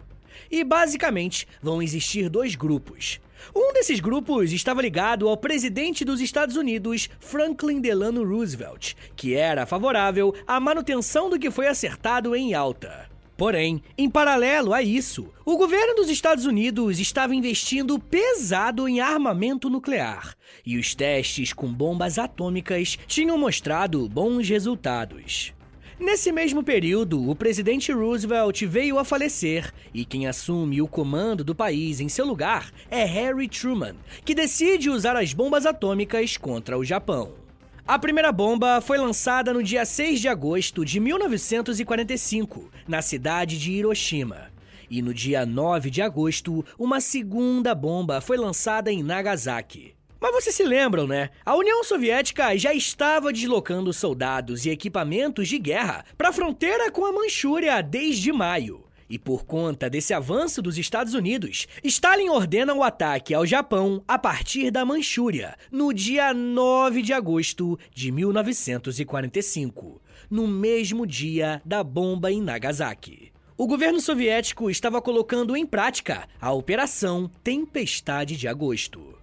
E 0.50 0.64
basicamente 0.64 1.46
vão 1.62 1.80
existir 1.80 2.28
dois 2.28 2.56
grupos. 2.56 3.20
Um 3.54 3.72
desses 3.72 4.00
grupos 4.00 4.52
estava 4.52 4.82
ligado 4.82 5.28
ao 5.28 5.36
presidente 5.36 6.04
dos 6.04 6.20
Estados 6.20 6.56
Unidos, 6.56 7.08
Franklin 7.20 7.80
Delano 7.80 8.24
Roosevelt, 8.24 8.94
que 9.14 9.36
era 9.36 9.66
favorável 9.66 10.34
à 10.48 10.58
manutenção 10.58 11.30
do 11.30 11.38
que 11.38 11.50
foi 11.50 11.68
acertado 11.68 12.34
em 12.34 12.50
Yalta. 12.50 13.07
Porém, 13.38 13.80
em 13.96 14.10
paralelo 14.10 14.74
a 14.74 14.82
isso, 14.82 15.32
o 15.44 15.56
governo 15.56 15.94
dos 15.94 16.10
Estados 16.10 16.44
Unidos 16.44 16.98
estava 16.98 17.36
investindo 17.36 17.96
pesado 17.96 18.88
em 18.88 18.98
armamento 18.98 19.70
nuclear, 19.70 20.34
e 20.66 20.76
os 20.76 20.92
testes 20.92 21.52
com 21.52 21.72
bombas 21.72 22.18
atômicas 22.18 22.98
tinham 23.06 23.38
mostrado 23.38 24.08
bons 24.08 24.48
resultados. 24.48 25.54
Nesse 26.00 26.32
mesmo 26.32 26.64
período, 26.64 27.30
o 27.30 27.34
presidente 27.36 27.92
Roosevelt 27.92 28.60
veio 28.62 28.98
a 28.98 29.04
falecer 29.04 29.72
e 29.94 30.04
quem 30.04 30.26
assume 30.26 30.82
o 30.82 30.88
comando 30.88 31.44
do 31.44 31.54
país 31.54 32.00
em 32.00 32.08
seu 32.08 32.26
lugar 32.26 32.72
é 32.90 33.04
Harry 33.04 33.46
Truman, 33.46 33.94
que 34.24 34.34
decide 34.34 34.90
usar 34.90 35.16
as 35.16 35.32
bombas 35.32 35.64
atômicas 35.64 36.36
contra 36.36 36.76
o 36.76 36.84
Japão. 36.84 37.47
A 37.88 37.98
primeira 37.98 38.30
bomba 38.30 38.82
foi 38.82 38.98
lançada 38.98 39.50
no 39.50 39.62
dia 39.62 39.82
6 39.82 40.20
de 40.20 40.28
agosto 40.28 40.84
de 40.84 41.00
1945, 41.00 42.70
na 42.86 43.00
cidade 43.00 43.58
de 43.58 43.72
Hiroshima. 43.72 44.52
E 44.90 45.00
no 45.00 45.14
dia 45.14 45.46
9 45.46 45.88
de 45.88 46.02
agosto, 46.02 46.62
uma 46.78 47.00
segunda 47.00 47.74
bomba 47.74 48.20
foi 48.20 48.36
lançada 48.36 48.92
em 48.92 49.02
Nagasaki. 49.02 49.94
Mas 50.20 50.32
vocês 50.32 50.54
se 50.54 50.64
lembram, 50.64 51.06
né? 51.06 51.30
A 51.46 51.56
União 51.56 51.82
Soviética 51.82 52.54
já 52.58 52.74
estava 52.74 53.32
deslocando 53.32 53.90
soldados 53.90 54.66
e 54.66 54.70
equipamentos 54.70 55.48
de 55.48 55.58
guerra 55.58 56.04
para 56.18 56.28
a 56.28 56.32
fronteira 56.32 56.90
com 56.90 57.06
a 57.06 57.12
Manchúria 57.12 57.80
desde 57.80 58.30
maio. 58.30 58.84
E 59.08 59.18
por 59.18 59.46
conta 59.46 59.88
desse 59.88 60.12
avanço 60.12 60.60
dos 60.60 60.76
Estados 60.76 61.14
Unidos, 61.14 61.66
Stalin 61.82 62.28
ordena 62.28 62.74
o 62.74 62.82
ataque 62.82 63.32
ao 63.32 63.46
Japão 63.46 64.02
a 64.06 64.18
partir 64.18 64.70
da 64.70 64.84
Manchúria, 64.84 65.56
no 65.72 65.94
dia 65.94 66.34
9 66.34 67.00
de 67.00 67.14
agosto 67.14 67.78
de 67.94 68.12
1945, 68.12 70.02
no 70.30 70.46
mesmo 70.46 71.06
dia 71.06 71.62
da 71.64 71.82
bomba 71.82 72.30
em 72.30 72.42
Nagasaki. 72.42 73.32
O 73.56 73.66
governo 73.66 74.00
soviético 74.00 74.70
estava 74.70 75.00
colocando 75.02 75.56
em 75.56 75.66
prática 75.66 76.28
a 76.40 76.52
Operação 76.52 77.30
Tempestade 77.42 78.36
de 78.36 78.46
Agosto. 78.46 79.18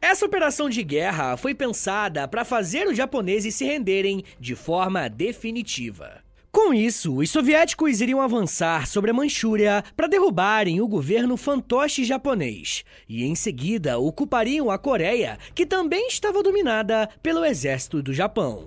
Essa 0.00 0.26
operação 0.26 0.68
de 0.68 0.82
guerra 0.82 1.36
foi 1.36 1.54
pensada 1.54 2.26
para 2.28 2.44
fazer 2.44 2.86
os 2.86 2.96
japoneses 2.96 3.54
se 3.54 3.64
renderem 3.64 4.24
de 4.38 4.54
forma 4.54 5.08
definitiva. 5.08 6.21
Com 6.52 6.74
isso, 6.74 7.16
os 7.16 7.30
soviéticos 7.30 8.02
iriam 8.02 8.20
avançar 8.20 8.86
sobre 8.86 9.10
a 9.10 9.14
Manchúria 9.14 9.82
para 9.96 10.06
derrubarem 10.06 10.82
o 10.82 10.86
governo 10.86 11.34
fantoche 11.38 12.04
japonês 12.04 12.84
e, 13.08 13.24
em 13.24 13.34
seguida, 13.34 13.98
ocupariam 13.98 14.70
a 14.70 14.76
Coreia, 14.76 15.38
que 15.54 15.64
também 15.64 16.08
estava 16.08 16.42
dominada 16.42 17.08
pelo 17.22 17.42
exército 17.42 18.02
do 18.02 18.12
Japão. 18.12 18.66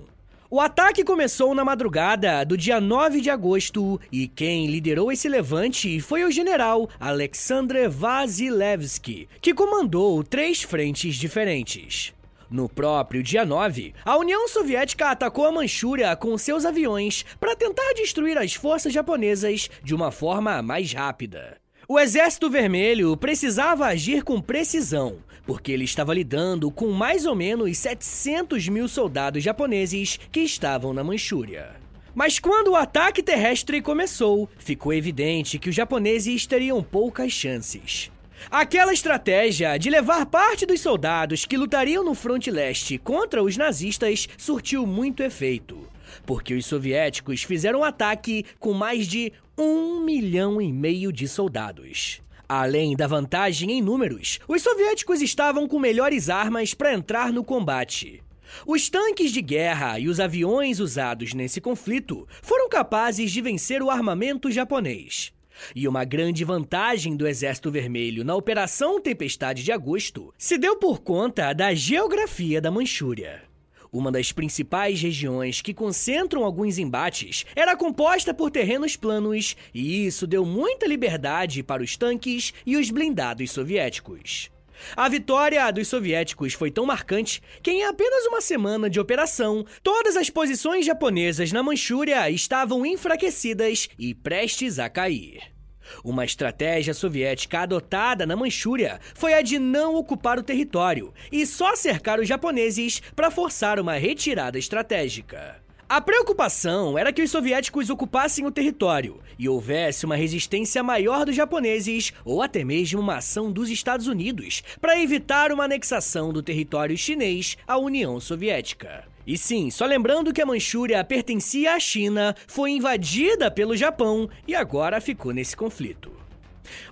O 0.49 0.59
ataque 0.59 1.03
começou 1.03 1.53
na 1.53 1.63
madrugada 1.63 2.43
do 2.43 2.57
dia 2.57 2.81
9 2.81 3.21
de 3.21 3.29
agosto 3.29 4.01
e 4.11 4.27
quem 4.27 4.65
liderou 4.65 5.11
esse 5.11 5.29
levante 5.29 5.99
foi 5.99 6.23
o 6.23 6.31
general 6.31 6.89
Alexandre 6.99 7.87
Vasilevsky, 7.87 9.29
que 9.39 9.53
comandou 9.53 10.23
três 10.23 10.63
frentes 10.63 11.15
diferentes. 11.17 12.14
No 12.49 12.69
próprio 12.69 13.23
dia 13.23 13.43
9, 13.43 13.93
a 14.03 14.17
União 14.17 14.47
Soviética 14.47 15.09
atacou 15.09 15.45
a 15.45 15.51
Manchúria 15.51 16.15
com 16.15 16.37
seus 16.37 16.63
aviões 16.63 17.25
para 17.39 17.55
tentar 17.55 17.93
destruir 17.93 18.37
as 18.37 18.53
forças 18.53 18.93
japonesas 18.93 19.69
de 19.83 19.95
uma 19.95 20.11
forma 20.11 20.61
mais 20.61 20.93
rápida. 20.93 21.57
O 21.87 21.99
Exército 21.99 22.49
Vermelho 22.49 23.15
precisava 23.17 23.85
agir 23.85 24.23
com 24.23 24.41
precisão, 24.41 25.17
porque 25.45 25.71
ele 25.71 25.83
estava 25.83 26.13
lidando 26.13 26.71
com 26.71 26.91
mais 26.91 27.25
ou 27.25 27.35
menos 27.35 27.77
700 27.77 28.67
mil 28.69 28.87
soldados 28.87 29.43
japoneses 29.43 30.19
que 30.31 30.41
estavam 30.41 30.93
na 30.93 31.03
Manchúria. 31.03 31.75
Mas 32.13 32.39
quando 32.39 32.69
o 32.69 32.75
ataque 32.75 33.21
terrestre 33.21 33.81
começou, 33.81 34.49
ficou 34.57 34.93
evidente 34.93 35.59
que 35.59 35.69
os 35.69 35.75
japoneses 35.75 36.47
teriam 36.47 36.81
poucas 36.81 37.31
chances. 37.31 38.09
Aquela 38.49 38.93
estratégia 38.93 39.77
de 39.77 39.89
levar 39.89 40.25
parte 40.27 40.65
dos 40.65 40.79
soldados 40.79 41.45
que 41.45 41.57
lutariam 41.57 42.03
no 42.03 42.13
fronte 42.13 42.51
leste 42.51 42.97
contra 42.97 43.41
os 43.41 43.57
nazistas 43.57 44.27
surtiu 44.37 44.85
muito 44.85 45.23
efeito, 45.23 45.87
porque 46.25 46.53
os 46.53 46.65
soviéticos 46.65 47.41
fizeram 47.43 47.79
um 47.79 47.83
ataque 47.83 48.45
com 48.59 48.71
mais 48.71 49.07
de 49.07 49.33
um 49.57 49.99
milhão 50.01 50.61
e 50.61 50.71
meio 50.71 51.11
de 51.11 51.27
soldados. 51.27 52.21
Além 52.47 52.95
da 52.95 53.07
vantagem 53.07 53.71
em 53.71 53.81
números, 53.81 54.39
os 54.47 54.61
soviéticos 54.61 55.21
estavam 55.21 55.67
com 55.67 55.79
melhores 55.79 56.29
armas 56.29 56.75
para 56.75 56.93
entrar 56.93 57.33
no 57.33 57.43
combate. 57.43 58.21
Os 58.67 58.89
tanques 58.89 59.31
de 59.31 59.41
guerra 59.41 59.97
e 59.99 60.07
os 60.07 60.19
aviões 60.19 60.79
usados 60.79 61.33
nesse 61.33 61.59
conflito 61.59 62.27
foram 62.43 62.69
capazes 62.69 63.31
de 63.31 63.41
vencer 63.41 63.81
o 63.81 63.89
armamento 63.89 64.51
japonês. 64.51 65.33
E 65.75 65.87
uma 65.87 66.03
grande 66.03 66.43
vantagem 66.43 67.15
do 67.15 67.27
Exército 67.27 67.71
Vermelho 67.71 68.23
na 68.23 68.35
Operação 68.35 68.99
Tempestade 69.01 69.63
de 69.63 69.71
Agosto 69.71 70.33
se 70.37 70.57
deu 70.57 70.77
por 70.77 71.01
conta 71.01 71.53
da 71.53 71.73
geografia 71.73 72.61
da 72.61 72.71
Manchúria. 72.71 73.43
Uma 73.91 74.11
das 74.11 74.31
principais 74.31 75.01
regiões 75.01 75.61
que 75.61 75.73
concentram 75.73 76.43
alguns 76.43 76.77
embates 76.77 77.45
era 77.55 77.77
composta 77.77 78.33
por 78.33 78.51
terrenos 78.51 78.97
planos, 78.97 79.55
e 79.73 80.05
isso 80.05 80.27
deu 80.27 80.45
muita 80.45 80.85
liberdade 80.85 81.63
para 81.63 81.81
os 81.81 81.95
tanques 81.95 82.53
e 82.65 82.75
os 82.75 82.91
blindados 82.91 83.51
soviéticos. 83.51 84.51
A 84.95 85.09
vitória 85.09 85.71
dos 85.71 85.87
soviéticos 85.87 86.53
foi 86.53 86.71
tão 86.71 86.85
marcante 86.85 87.41
que, 87.61 87.71
em 87.71 87.83
apenas 87.83 88.25
uma 88.25 88.41
semana 88.41 88.89
de 88.89 88.99
operação, 88.99 89.65
todas 89.81 90.15
as 90.15 90.29
posições 90.29 90.85
japonesas 90.85 91.51
na 91.51 91.63
Manchúria 91.63 92.29
estavam 92.29 92.85
enfraquecidas 92.85 93.89
e 93.97 94.13
prestes 94.13 94.79
a 94.79 94.89
cair. 94.89 95.55
Uma 96.03 96.25
estratégia 96.25 96.93
soviética 96.93 97.59
adotada 97.59 98.25
na 98.25 98.35
Manchúria 98.35 98.99
foi 99.13 99.33
a 99.33 99.41
de 99.41 99.59
não 99.59 99.95
ocupar 99.95 100.39
o 100.39 100.43
território 100.43 101.13
e 101.31 101.45
só 101.45 101.75
cercar 101.75 102.19
os 102.19 102.27
japoneses 102.27 103.01
para 103.15 103.31
forçar 103.31 103.79
uma 103.79 103.93
retirada 103.93 104.57
estratégica. 104.57 105.64
A 105.87 106.01
preocupação 106.01 106.97
era 106.97 107.13
que 107.13 107.21
os 107.21 107.29
soviéticos 107.29 107.91
ocupassem 107.91 108.43
o 108.43 108.51
território 108.51 109.19
e 109.37 109.47
houvesse 109.47 110.03
uma 110.03 110.15
resistência 110.15 110.81
maior 110.81 111.27
dos 111.27 111.35
japoneses 111.35 112.11
ou 112.25 112.41
até 112.41 112.63
mesmo 112.63 112.99
uma 112.99 113.17
ação 113.17 113.51
dos 113.51 113.69
Estados 113.69 114.07
Unidos 114.07 114.63
para 114.81 114.99
evitar 114.99 115.51
uma 115.51 115.65
anexação 115.65 116.33
do 116.33 116.41
território 116.41 116.97
chinês 116.97 117.55
à 117.67 117.77
União 117.77 118.19
Soviética. 118.19 119.03
E 119.27 119.37
sim, 119.37 119.69
só 119.69 119.85
lembrando 119.85 120.33
que 120.33 120.41
a 120.41 120.45
Manchúria 120.45 121.03
pertencia 121.03 121.75
à 121.75 121.79
China, 121.79 122.35
foi 122.47 122.71
invadida 122.71 123.51
pelo 123.51 123.77
Japão 123.77 124.27
e 124.47 124.55
agora 124.55 124.99
ficou 124.99 125.31
nesse 125.31 125.55
conflito. 125.55 126.11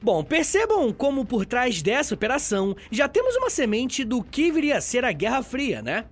Bom, 0.03 0.23
percebam 0.23 0.93
como 0.93 1.25
por 1.25 1.47
trás 1.47 1.81
dessa 1.81 2.13
operação 2.13 2.75
já 2.91 3.07
temos 3.07 3.35
uma 3.35 3.49
semente 3.49 4.03
do 4.03 4.21
que 4.21 4.51
viria 4.51 4.77
a 4.77 4.81
ser 4.81 5.03
a 5.03 5.11
Guerra 5.11 5.41
Fria, 5.41 5.81
né? 5.81 6.05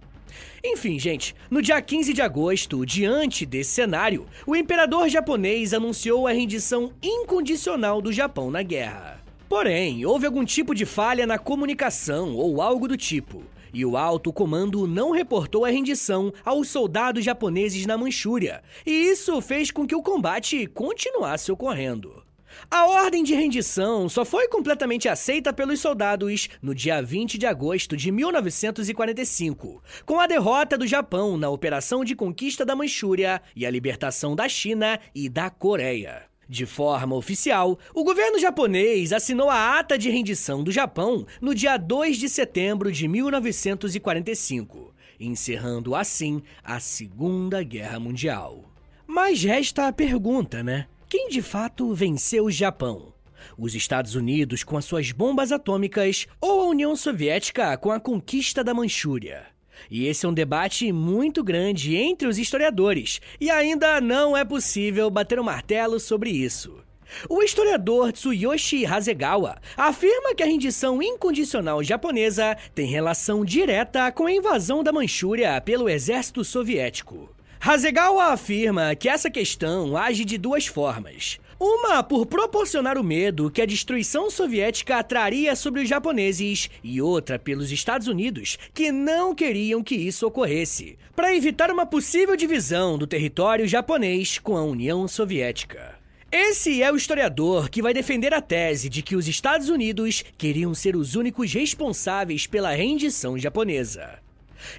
Enfim, 0.64 1.00
gente, 1.00 1.36
no 1.50 1.62
dia 1.62 1.82
15 1.82 2.14
de 2.14 2.22
agosto, 2.22 2.86
diante 2.86 3.46
desse 3.46 3.72
cenário, 3.72 4.26
o 4.46 4.56
imperador 4.56 5.10
japonês 5.10 5.74
anunciou 5.74 6.28
a 6.28 6.32
rendição 6.32 6.92
incondicional 7.02 8.02
do 8.02 8.12
Japão 8.12 8.52
na 8.52 8.64
guerra. 8.64 9.22
Porém, 9.50 10.06
houve 10.06 10.26
algum 10.26 10.46
tipo 10.46 10.74
de 10.74 10.86
falha 10.86 11.28
na 11.28 11.38
comunicação 11.38 12.36
ou 12.36 12.62
algo 12.62 12.88
do 12.88 12.96
tipo, 12.96 13.44
e 13.74 13.86
o 13.86 13.98
alto 13.98 14.32
comando 14.32 14.88
não 14.88 15.12
reportou 15.12 15.66
a 15.66 15.70
rendição 15.70 16.34
aos 16.46 16.70
soldados 16.70 17.24
japoneses 17.24 17.86
na 17.86 17.98
Manchúria, 17.98 18.62
e 18.86 18.92
isso 18.92 19.42
fez 19.42 19.72
com 19.72 19.86
que 19.86 19.96
o 19.96 20.02
combate 20.02 20.68
continuasse 20.68 21.52
ocorrendo. 21.52 22.24
A 22.70 22.86
ordem 22.86 23.24
de 23.24 23.34
rendição 23.34 24.08
só 24.08 24.24
foi 24.24 24.48
completamente 24.48 25.08
aceita 25.10 25.52
pelos 25.54 25.80
soldados 25.80 26.50
no 26.62 26.74
dia 26.74 27.02
20 27.02 27.38
de 27.38 27.46
agosto 27.46 27.98
de 27.98 28.12
1945, 28.12 29.84
com 30.06 30.20
a 30.20 30.28
derrota 30.28 30.78
do 30.78 30.88
Japão 30.88 31.38
na 31.38 31.50
Operação 31.50 32.04
de 32.04 32.16
Conquista 32.16 32.66
da 32.66 32.76
Manchúria 32.76 33.42
e 33.56 33.66
a 33.66 33.70
libertação 33.70 34.36
da 34.36 34.48
China 34.48 35.00
e 35.14 35.30
da 35.30 35.50
Coreia. 35.50 36.32
De 36.52 36.66
forma 36.66 37.16
oficial, 37.16 37.80
o 37.96 38.04
governo 38.04 38.38
japonês 38.38 39.14
assinou 39.14 39.50
a 39.50 39.80
ata 39.80 39.98
de 39.98 40.10
rendição 40.10 40.62
do 40.62 40.70
Japão 40.70 41.26
no 41.40 41.56
dia 41.56 41.78
2 41.78 42.18
de 42.18 42.28
setembro 42.28 42.92
de 42.92 43.08
1945, 43.08 44.94
encerrando 45.18 45.96
assim 45.96 46.42
a 46.62 46.78
Segunda 46.82 47.64
Guerra 47.64 48.02
Mundial. 48.02 48.66
Mas 49.08 49.42
resta 49.42 49.88
a 49.88 49.94
pergunta, 49.94 50.62
né? 50.62 50.88
Quem 51.12 51.28
de 51.28 51.42
fato 51.42 51.94
venceu 51.94 52.46
o 52.46 52.50
Japão? 52.50 53.14
Os 53.58 53.76
Estados 53.76 54.16
Unidos 54.16 54.64
com 54.64 54.78
as 54.78 54.86
suas 54.86 55.12
bombas 55.12 55.52
atômicas 55.52 56.26
ou 56.40 56.62
a 56.62 56.68
União 56.68 56.96
Soviética 56.96 57.76
com 57.76 57.92
a 57.92 58.00
conquista 58.00 58.64
da 58.64 58.74
Manchúria? 58.74 59.46
E 59.90 60.08
esse 60.08 60.26
é 60.26 60.30
um 60.30 60.34
debate 60.34 60.90
muito 60.94 61.44
grande 61.44 61.98
entre 61.98 62.30
os 62.30 62.38
historiadores, 62.38 63.20
e 63.42 63.52
ainda 63.52 64.00
não 64.00 64.38
é 64.38 64.46
possível 64.46 65.10
bater 65.10 65.38
o 65.38 65.42
um 65.42 65.46
martelo 65.46 66.00
sobre 66.00 66.30
isso. 66.30 66.82
O 67.28 67.44
historiador 67.44 68.14
Tsuyoshi 68.14 68.86
Hasegawa 68.86 69.58
afirma 69.76 70.34
que 70.34 70.44
a 70.44 70.46
rendição 70.46 71.04
incondicional 71.04 71.84
japonesa 71.84 72.56
tem 72.74 72.88
relação 72.88 73.44
direta 73.44 74.10
com 74.14 74.28
a 74.28 74.32
invasão 74.32 74.82
da 74.82 74.94
Manchúria 74.94 75.60
pelo 75.60 75.90
exército 75.90 76.46
soviético. 76.46 77.30
Hasegawa 77.64 78.34
afirma 78.34 78.96
que 78.96 79.08
essa 79.08 79.30
questão 79.30 79.96
age 79.96 80.26
de 80.26 80.36
duas 80.36 80.66
formas. 80.66 81.40
Uma 81.60 82.02
por 82.02 82.26
proporcionar 82.26 82.98
o 82.98 83.04
medo 83.04 83.52
que 83.52 83.62
a 83.62 83.68
destruição 83.68 84.32
soviética 84.32 85.04
traria 85.04 85.56
sobre 85.56 85.84
os 85.84 85.88
japoneses, 85.88 86.72
e 86.84 87.00
outra 87.00 87.38
pelos 87.38 87.72
Estados 87.72 88.08
Unidos, 88.08 88.58
que 88.74 88.92
não 88.92 89.36
queriam 89.36 89.84
que 89.84 89.94
isso 89.94 90.26
ocorresse, 90.26 90.98
para 91.16 91.36
evitar 91.36 91.70
uma 91.70 91.86
possível 91.86 92.36
divisão 92.36 92.98
do 92.98 93.06
território 93.06 93.68
japonês 93.68 94.40
com 94.40 94.58
a 94.58 94.64
União 94.64 95.08
Soviética. 95.08 95.94
Esse 96.32 96.82
é 96.82 96.92
o 96.92 96.96
historiador 96.96 97.70
que 97.70 97.84
vai 97.84 97.94
defender 97.94 98.34
a 98.34 98.42
tese 98.42 98.90
de 98.90 99.04
que 99.04 99.16
os 99.16 99.28
Estados 99.28 99.70
Unidos 99.70 100.26
queriam 100.36 100.74
ser 100.74 100.96
os 100.96 101.14
únicos 101.14 101.54
responsáveis 101.54 102.48
pela 102.48 102.72
rendição 102.72 103.38
japonesa. 103.38 104.21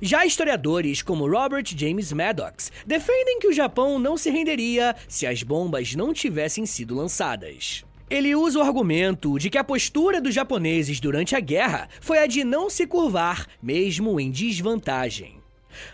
Já 0.01 0.25
historiadores 0.25 1.03
como 1.03 1.29
Robert 1.29 1.65
James 1.67 2.13
Maddox 2.13 2.71
defendem 2.87 3.39
que 3.39 3.49
o 3.49 3.53
Japão 3.53 3.99
não 3.99 4.17
se 4.17 4.31
renderia 4.31 4.95
se 5.09 5.27
as 5.27 5.43
bombas 5.43 5.95
não 5.95 6.13
tivessem 6.13 6.65
sido 6.67 6.95
lançadas. 6.95 7.85
Ele 8.09 8.35
usa 8.35 8.59
o 8.59 8.63
argumento 8.63 9.39
de 9.39 9.49
que 9.49 9.57
a 9.57 9.65
postura 9.65 10.21
dos 10.21 10.35
japoneses 10.35 11.01
durante 11.01 11.35
a 11.35 11.41
guerra 11.41 11.89
foi 12.01 12.19
a 12.19 12.27
de 12.27 12.45
não 12.45 12.69
se 12.69 12.87
curvar, 12.87 13.47
mesmo 13.63 14.21
em 14.21 14.31
desvantagem. 14.31 15.42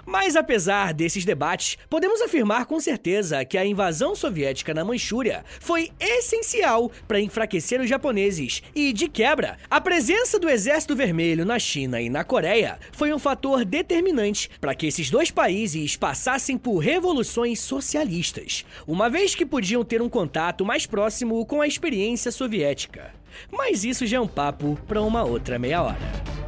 Mas 0.04 0.36
apesar 0.36 0.92
desses 0.92 1.24
debates, 1.24 1.78
podemos 1.88 2.20
afirmar 2.20 2.66
com 2.66 2.80
certeza 2.80 3.44
que 3.44 3.58
a 3.58 3.64
invasão 3.64 4.14
soviética 4.14 4.74
na 4.74 4.84
Manchúria 4.84 5.44
foi 5.60 5.90
essencial 6.00 6.90
para 7.06 7.20
enfraquecer 7.20 7.80
os 7.80 7.88
japoneses 7.88 8.62
e, 8.74 8.92
de 8.92 9.08
quebra, 9.08 9.56
a 9.70 9.80
presença 9.80 10.38
do 10.38 10.48
Exército 10.48 10.96
Vermelho 10.96 11.44
na 11.44 11.58
China 11.58 12.00
e 12.00 12.08
na 12.08 12.24
Coreia 12.24 12.78
foi 12.92 13.12
um 13.12 13.18
fator 13.18 13.64
determinante 13.64 14.50
para 14.60 14.74
que 14.74 14.86
esses 14.86 15.10
dois 15.10 15.30
países 15.30 15.96
passassem 15.96 16.56
por 16.58 16.78
revoluções 16.78 17.60
socialistas, 17.60 18.64
uma 18.86 19.08
vez 19.08 19.34
que 19.34 19.46
podiam 19.46 19.84
ter 19.84 20.02
um 20.02 20.08
contato 20.08 20.64
mais 20.64 20.86
próximo 20.86 21.44
com 21.46 21.60
a 21.60 21.66
experiência 21.66 22.30
soviética. 22.30 23.12
Mas 23.50 23.84
isso 23.84 24.06
já 24.06 24.16
é 24.16 24.20
um 24.20 24.28
papo 24.28 24.78
para 24.86 25.02
uma 25.02 25.24
outra 25.24 25.58
meia 25.58 25.82
hora. 25.82 26.47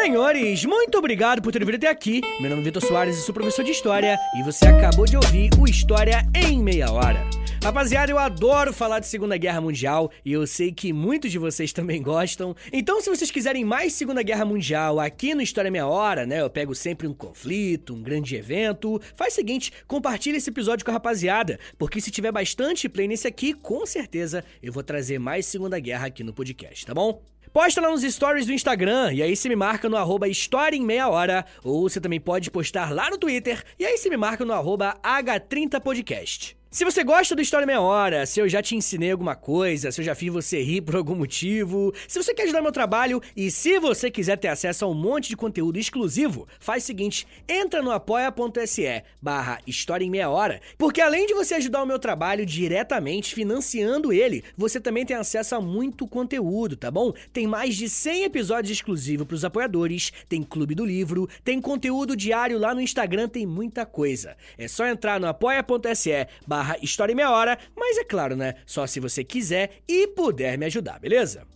Senhores, 0.00 0.64
muito 0.64 0.96
obrigado 0.96 1.42
por 1.42 1.50
ter 1.50 1.64
vindo 1.64 1.74
até 1.74 1.88
aqui. 1.88 2.20
Meu 2.40 2.48
nome 2.48 2.62
é 2.62 2.64
Vitor 2.66 2.80
Soares 2.80 3.18
e 3.18 3.22
sou 3.22 3.34
professor 3.34 3.64
de 3.64 3.72
História 3.72 4.16
e 4.38 4.44
você 4.44 4.66
acabou 4.66 5.04
de 5.04 5.16
ouvir 5.16 5.50
o 5.58 5.66
História 5.66 6.24
em 6.32 6.62
Meia 6.62 6.88
Hora. 6.88 7.28
Rapaziada, 7.60 8.12
eu 8.12 8.16
adoro 8.16 8.72
falar 8.72 9.00
de 9.00 9.08
Segunda 9.08 9.36
Guerra 9.36 9.60
Mundial 9.60 10.08
e 10.24 10.32
eu 10.32 10.46
sei 10.46 10.70
que 10.70 10.92
muitos 10.92 11.32
de 11.32 11.38
vocês 11.38 11.72
também 11.72 12.00
gostam. 12.00 12.54
Então, 12.72 13.00
se 13.00 13.10
vocês 13.10 13.28
quiserem 13.28 13.64
mais 13.64 13.92
Segunda 13.92 14.22
Guerra 14.22 14.44
Mundial 14.44 15.00
aqui 15.00 15.34
no 15.34 15.42
História 15.42 15.68
Meia 15.68 15.88
Hora, 15.88 16.24
né? 16.24 16.42
Eu 16.42 16.48
pego 16.48 16.76
sempre 16.76 17.08
um 17.08 17.12
conflito, 17.12 17.92
um 17.92 18.00
grande 18.00 18.36
evento. 18.36 19.00
Faz 19.16 19.32
o 19.32 19.36
seguinte, 19.36 19.72
compartilha 19.88 20.36
esse 20.36 20.48
episódio 20.48 20.84
com 20.84 20.92
a 20.92 20.94
rapaziada, 20.94 21.58
porque 21.76 22.00
se 22.00 22.12
tiver 22.12 22.30
bastante 22.30 22.88
play 22.88 23.08
nesse 23.08 23.26
aqui, 23.26 23.52
com 23.52 23.84
certeza 23.84 24.44
eu 24.62 24.72
vou 24.72 24.84
trazer 24.84 25.18
mais 25.18 25.44
Segunda 25.44 25.80
Guerra 25.80 26.06
aqui 26.06 26.22
no 26.22 26.32
podcast, 26.32 26.86
tá 26.86 26.94
bom? 26.94 27.20
Posta 27.52 27.80
lá 27.80 27.90
nos 27.90 28.02
stories 28.02 28.46
do 28.46 28.52
Instagram 28.52 29.12
e 29.12 29.22
aí 29.22 29.34
você 29.34 29.48
me 29.48 29.56
marca 29.56 29.88
no 29.88 29.96
arroba 29.96 30.28
História 30.28 30.76
em 30.76 30.84
Meia 30.84 31.08
Hora. 31.08 31.44
Ou 31.64 31.88
você 31.88 32.00
também 32.00 32.20
pode 32.20 32.50
postar 32.50 32.92
lá 32.92 33.08
no 33.08 33.18
Twitter 33.18 33.64
e 33.78 33.86
aí 33.86 33.96
você 33.96 34.10
me 34.10 34.16
marca 34.16 34.44
no 34.44 34.52
arroba 34.52 34.98
H30podcast. 35.02 36.57
Se 36.70 36.84
você 36.84 37.02
gosta 37.02 37.34
do 37.34 37.40
História 37.40 37.66
Meia 37.66 37.80
Hora, 37.80 38.26
se 38.26 38.40
eu 38.40 38.46
já 38.46 38.60
te 38.60 38.76
ensinei 38.76 39.10
alguma 39.10 39.34
coisa, 39.34 39.90
se 39.90 40.02
eu 40.02 40.04
já 40.04 40.14
fiz 40.14 40.30
você 40.30 40.62
rir 40.62 40.82
por 40.82 40.96
algum 40.96 41.14
motivo, 41.14 41.94
se 42.06 42.22
você 42.22 42.34
quer 42.34 42.42
ajudar 42.42 42.60
meu 42.60 42.70
trabalho 42.70 43.22
e 43.34 43.50
se 43.50 43.78
você 43.78 44.10
quiser 44.10 44.36
ter 44.36 44.48
acesso 44.48 44.84
a 44.84 44.88
um 44.88 44.92
monte 44.92 45.30
de 45.30 45.36
conteúdo 45.36 45.78
exclusivo, 45.78 46.46
faz 46.60 46.82
o 46.82 46.86
seguinte, 46.86 47.26
entra 47.48 47.80
no 47.80 47.90
apoia.se 47.90 49.02
barra 49.20 49.60
História 49.66 50.04
em 50.04 50.10
Meia 50.10 50.28
Hora, 50.28 50.60
porque 50.76 51.00
além 51.00 51.26
de 51.26 51.32
você 51.32 51.54
ajudar 51.54 51.82
o 51.82 51.86
meu 51.86 51.98
trabalho 51.98 52.44
diretamente 52.44 53.34
financiando 53.34 54.12
ele, 54.12 54.44
você 54.54 54.78
também 54.78 55.06
tem 55.06 55.16
acesso 55.16 55.54
a 55.54 55.62
muito 55.62 56.06
conteúdo, 56.06 56.76
tá 56.76 56.90
bom? 56.90 57.14
Tem 57.32 57.46
mais 57.46 57.76
de 57.76 57.88
100 57.88 58.24
episódios 58.24 58.72
exclusivos 58.72 59.26
para 59.26 59.34
os 59.34 59.44
apoiadores, 59.44 60.12
tem 60.28 60.42
clube 60.42 60.74
do 60.74 60.84
livro, 60.84 61.30
tem 61.42 61.62
conteúdo 61.62 62.14
diário 62.14 62.58
lá 62.58 62.74
no 62.74 62.82
Instagram, 62.82 63.26
tem 63.26 63.46
muita 63.46 63.86
coisa. 63.86 64.36
É 64.58 64.68
só 64.68 64.86
entrar 64.86 65.18
no 65.18 65.26
apoia.se 65.26 66.28
barra 66.46 66.57
barra 66.58 66.76
História 66.82 67.12
em 67.12 67.16
Meia 67.16 67.30
Hora, 67.30 67.56
mas 67.76 67.98
é 67.98 68.04
claro, 68.04 68.34
né? 68.34 68.54
Só 68.66 68.84
se 68.86 68.98
você 68.98 69.22
quiser 69.22 69.82
e 69.86 70.08
puder 70.08 70.58
me 70.58 70.66
ajudar, 70.66 70.98
beleza? 70.98 71.46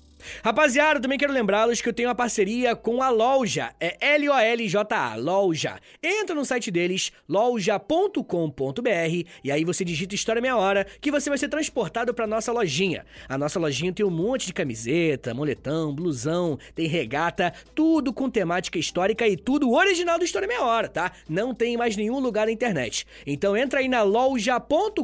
Rapaziada, 0.45 1.01
também 1.01 1.19
quero 1.19 1.33
lembrá-los 1.33 1.81
que 1.81 1.89
eu 1.89 1.93
tenho 1.93 2.09
uma 2.09 2.15
parceria 2.15 2.75
com 2.75 3.03
a 3.03 3.11
Loja, 3.11 3.75
é 3.81 3.97
L-O-L-J-A, 4.15 5.15
Loja. 5.17 5.79
Entra 6.03 6.35
no 6.35 6.45
site 6.45 6.71
deles, 6.71 7.13
loja.com.br, 7.29 8.23
e 9.45 9.51
aí 9.51 9.65
você 9.65 9.85
digita 9.85 10.15
História 10.15 10.43
Meia 10.43 10.57
Hora, 10.57 10.87
que 11.01 11.11
você 11.11 11.29
vai 11.29 11.39
ser 11.39 11.49
transportado 11.49 12.15
para 12.15 12.27
nossa 12.27 12.53
lojinha. 12.53 13.05
A 13.29 13.37
nossa 13.37 13.59
lojinha 13.59 13.93
tem 13.93 14.05
um 14.05 14.11
monte 14.11 14.47
de 14.47 14.53
camiseta, 14.53 15.35
moletão, 15.35 15.95
blusão, 15.95 16.59
tem 16.75 16.87
regata, 16.87 17.53
tudo 17.75 18.13
com 18.13 18.31
temática 18.31 18.79
histórica 18.79 19.27
e 19.27 19.37
tudo 19.37 19.73
original 19.73 20.19
do 20.19 20.25
História 20.25 20.49
Meia 20.49 20.63
Hora, 20.63 20.89
tá? 20.89 21.13
Não 21.29 21.55
tem 21.55 21.77
mais 21.77 21.97
nenhum 21.97 22.19
lugar 22.19 22.47
na 22.47 22.53
internet. 22.53 23.07
Então 23.27 23.57
entra 23.57 23.81
aí 23.81 23.89
na 23.89 24.03
loja.com.br 24.03 25.03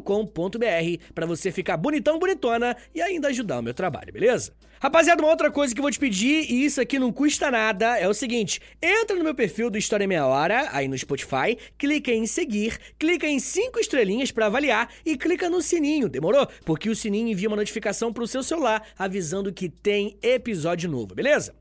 para 1.15 1.27
você 1.27 1.51
ficar 1.51 1.77
bonitão, 1.77 2.19
bonitona 2.19 2.77
e 2.95 3.01
ainda 3.01 3.29
ajudar 3.29 3.61
o 3.61 3.63
meu 3.63 3.75
trabalho, 3.75 4.13
beleza? 4.13 4.53
Rapaziada, 4.81 5.21
uma 5.21 5.31
outra 5.31 5.51
coisa 5.51 5.75
que 5.75 5.81
eu 5.81 5.83
vou 5.83 5.91
te 5.91 5.99
pedir, 5.99 6.49
e 6.49 6.65
isso 6.65 6.81
aqui 6.81 7.01
não 7.01 7.13
custa 7.13 7.51
nada, 7.51 7.99
é 7.99 8.07
o 8.07 8.15
seguinte: 8.15 8.61
entra 8.81 9.17
no 9.17 9.25
meu 9.25 9.35
perfil 9.35 9.71
do 9.71 9.77
História 9.77 10.07
Meia 10.07 10.25
Hora, 10.25 10.69
aí 10.71 10.87
no 10.87 10.97
Spotify, 10.97 11.59
clica 11.77 12.13
em 12.13 12.27
seguir, 12.27 12.79
clica 12.97 13.27
em 13.27 13.41
cinco 13.41 13.81
estrelinhas 13.81 14.31
para 14.31 14.47
avaliar 14.47 14.89
e 15.05 15.17
clica 15.17 15.51
no 15.51 15.61
sininho, 15.61 16.09
demorou? 16.09 16.47
Porque 16.65 16.89
o 16.89 16.95
sininho 16.95 17.29
envia 17.29 17.49
uma 17.49 17.57
notificação 17.57 18.13
pro 18.13 18.27
seu 18.29 18.43
celular 18.43 18.87
avisando 18.97 19.53
que 19.53 19.69
tem 19.69 20.17
episódio 20.23 20.89
novo, 20.89 21.15
beleza? 21.15 21.55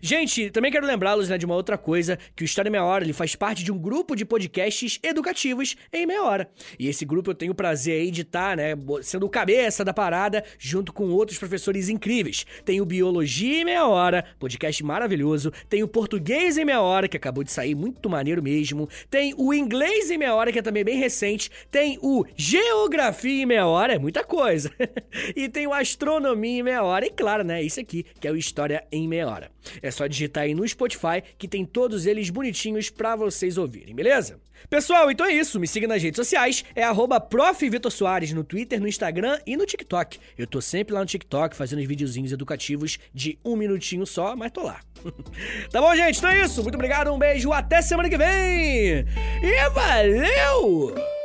Gente, 0.00 0.50
também 0.50 0.70
quero 0.70 0.86
lembrá-los 0.86 1.28
né, 1.28 1.38
de 1.38 1.46
uma 1.46 1.54
outra 1.54 1.76
coisa, 1.76 2.18
que 2.34 2.42
o 2.42 2.46
História 2.46 2.70
Meia 2.70 2.84
Hora 2.84 3.04
ele 3.04 3.12
faz 3.12 3.34
parte 3.34 3.64
de 3.64 3.72
um 3.72 3.78
grupo 3.78 4.14
de 4.14 4.24
podcasts 4.24 4.98
educativos 5.02 5.76
em 5.92 6.06
meia 6.06 6.22
hora. 6.22 6.50
E 6.78 6.88
esse 6.88 7.04
grupo 7.04 7.30
eu 7.30 7.34
tenho 7.34 7.52
o 7.52 7.54
prazer 7.54 8.00
aí 8.00 8.10
de 8.10 8.22
estar, 8.22 8.50
tá, 8.50 8.56
né, 8.56 8.74
sendo 9.02 9.26
o 9.26 9.28
cabeça 9.28 9.84
da 9.84 9.92
parada, 9.92 10.44
junto 10.58 10.92
com 10.92 11.08
outros 11.10 11.38
professores 11.38 11.88
incríveis. 11.88 12.46
Tem 12.64 12.80
o 12.80 12.84
Biologia 12.84 13.60
em 13.60 13.64
Meia 13.64 13.86
Hora, 13.86 14.24
podcast 14.38 14.82
maravilhoso. 14.84 15.52
Tem 15.68 15.82
o 15.82 15.88
Português 15.88 16.56
em 16.56 16.64
Meia 16.64 16.80
Hora, 16.80 17.08
que 17.08 17.16
acabou 17.16 17.44
de 17.44 17.50
sair, 17.50 17.74
muito 17.74 18.08
maneiro 18.08 18.42
mesmo. 18.42 18.88
Tem 19.10 19.34
o 19.36 19.52
Inglês 19.52 20.10
em 20.10 20.18
Meia 20.18 20.34
Hora, 20.34 20.52
que 20.52 20.58
é 20.58 20.62
também 20.62 20.84
bem 20.84 20.98
recente. 20.98 21.50
Tem 21.70 21.98
o 22.02 22.24
Geografia 22.36 23.42
em 23.42 23.46
Meia 23.46 23.66
Hora, 23.66 23.94
é 23.94 23.98
muita 23.98 24.24
coisa. 24.24 24.70
e 25.34 25.48
tem 25.48 25.66
o 25.66 25.72
Astronomia 25.72 26.60
em 26.60 26.62
Meia 26.62 26.82
Hora. 26.82 27.06
E 27.06 27.10
claro, 27.10 27.44
né, 27.44 27.62
isso 27.62 27.80
aqui, 27.80 28.04
que 28.20 28.28
é 28.28 28.30
o 28.30 28.36
História 28.36 28.84
em 28.90 29.08
Meia 29.08 29.28
Hora. 29.28 29.50
É 29.80 29.90
só 29.90 30.06
digitar 30.06 30.44
aí 30.44 30.54
no 30.54 30.66
Spotify 30.66 31.22
que 31.38 31.48
tem 31.48 31.64
todos 31.64 32.06
eles 32.06 32.30
bonitinhos 32.30 32.90
para 32.90 33.16
vocês 33.16 33.56
ouvirem, 33.56 33.94
beleza? 33.94 34.40
Pessoal, 34.68 35.10
então 35.10 35.26
é 35.26 35.32
isso. 35.32 35.58
Me 35.60 35.66
siga 35.66 35.86
nas 35.86 36.02
redes 36.02 36.16
sociais. 36.16 36.64
É 36.74 36.82
arroba 36.82 37.20
no 37.20 38.44
Twitter, 38.44 38.80
no 38.80 38.88
Instagram 38.88 39.38
e 39.46 39.56
no 39.56 39.66
TikTok. 39.66 40.18
Eu 40.36 40.46
tô 40.46 40.60
sempre 40.60 40.94
lá 40.94 41.00
no 41.00 41.06
TikTok 41.06 41.56
fazendo 41.56 41.80
os 41.80 41.86
videozinhos 41.86 42.32
educativos 42.32 42.98
de 43.12 43.38
um 43.44 43.56
minutinho 43.56 44.06
só, 44.06 44.36
mas 44.36 44.52
tô 44.52 44.62
lá. 44.62 44.80
tá 45.70 45.80
bom, 45.80 45.94
gente? 45.96 46.18
Então 46.18 46.30
é 46.30 46.44
isso. 46.44 46.62
Muito 46.62 46.74
obrigado, 46.74 47.12
um 47.12 47.18
beijo, 47.18 47.52
até 47.52 47.82
semana 47.82 48.08
que 48.08 48.16
vem! 48.16 49.04
E 49.42 49.70
valeu! 49.70 51.21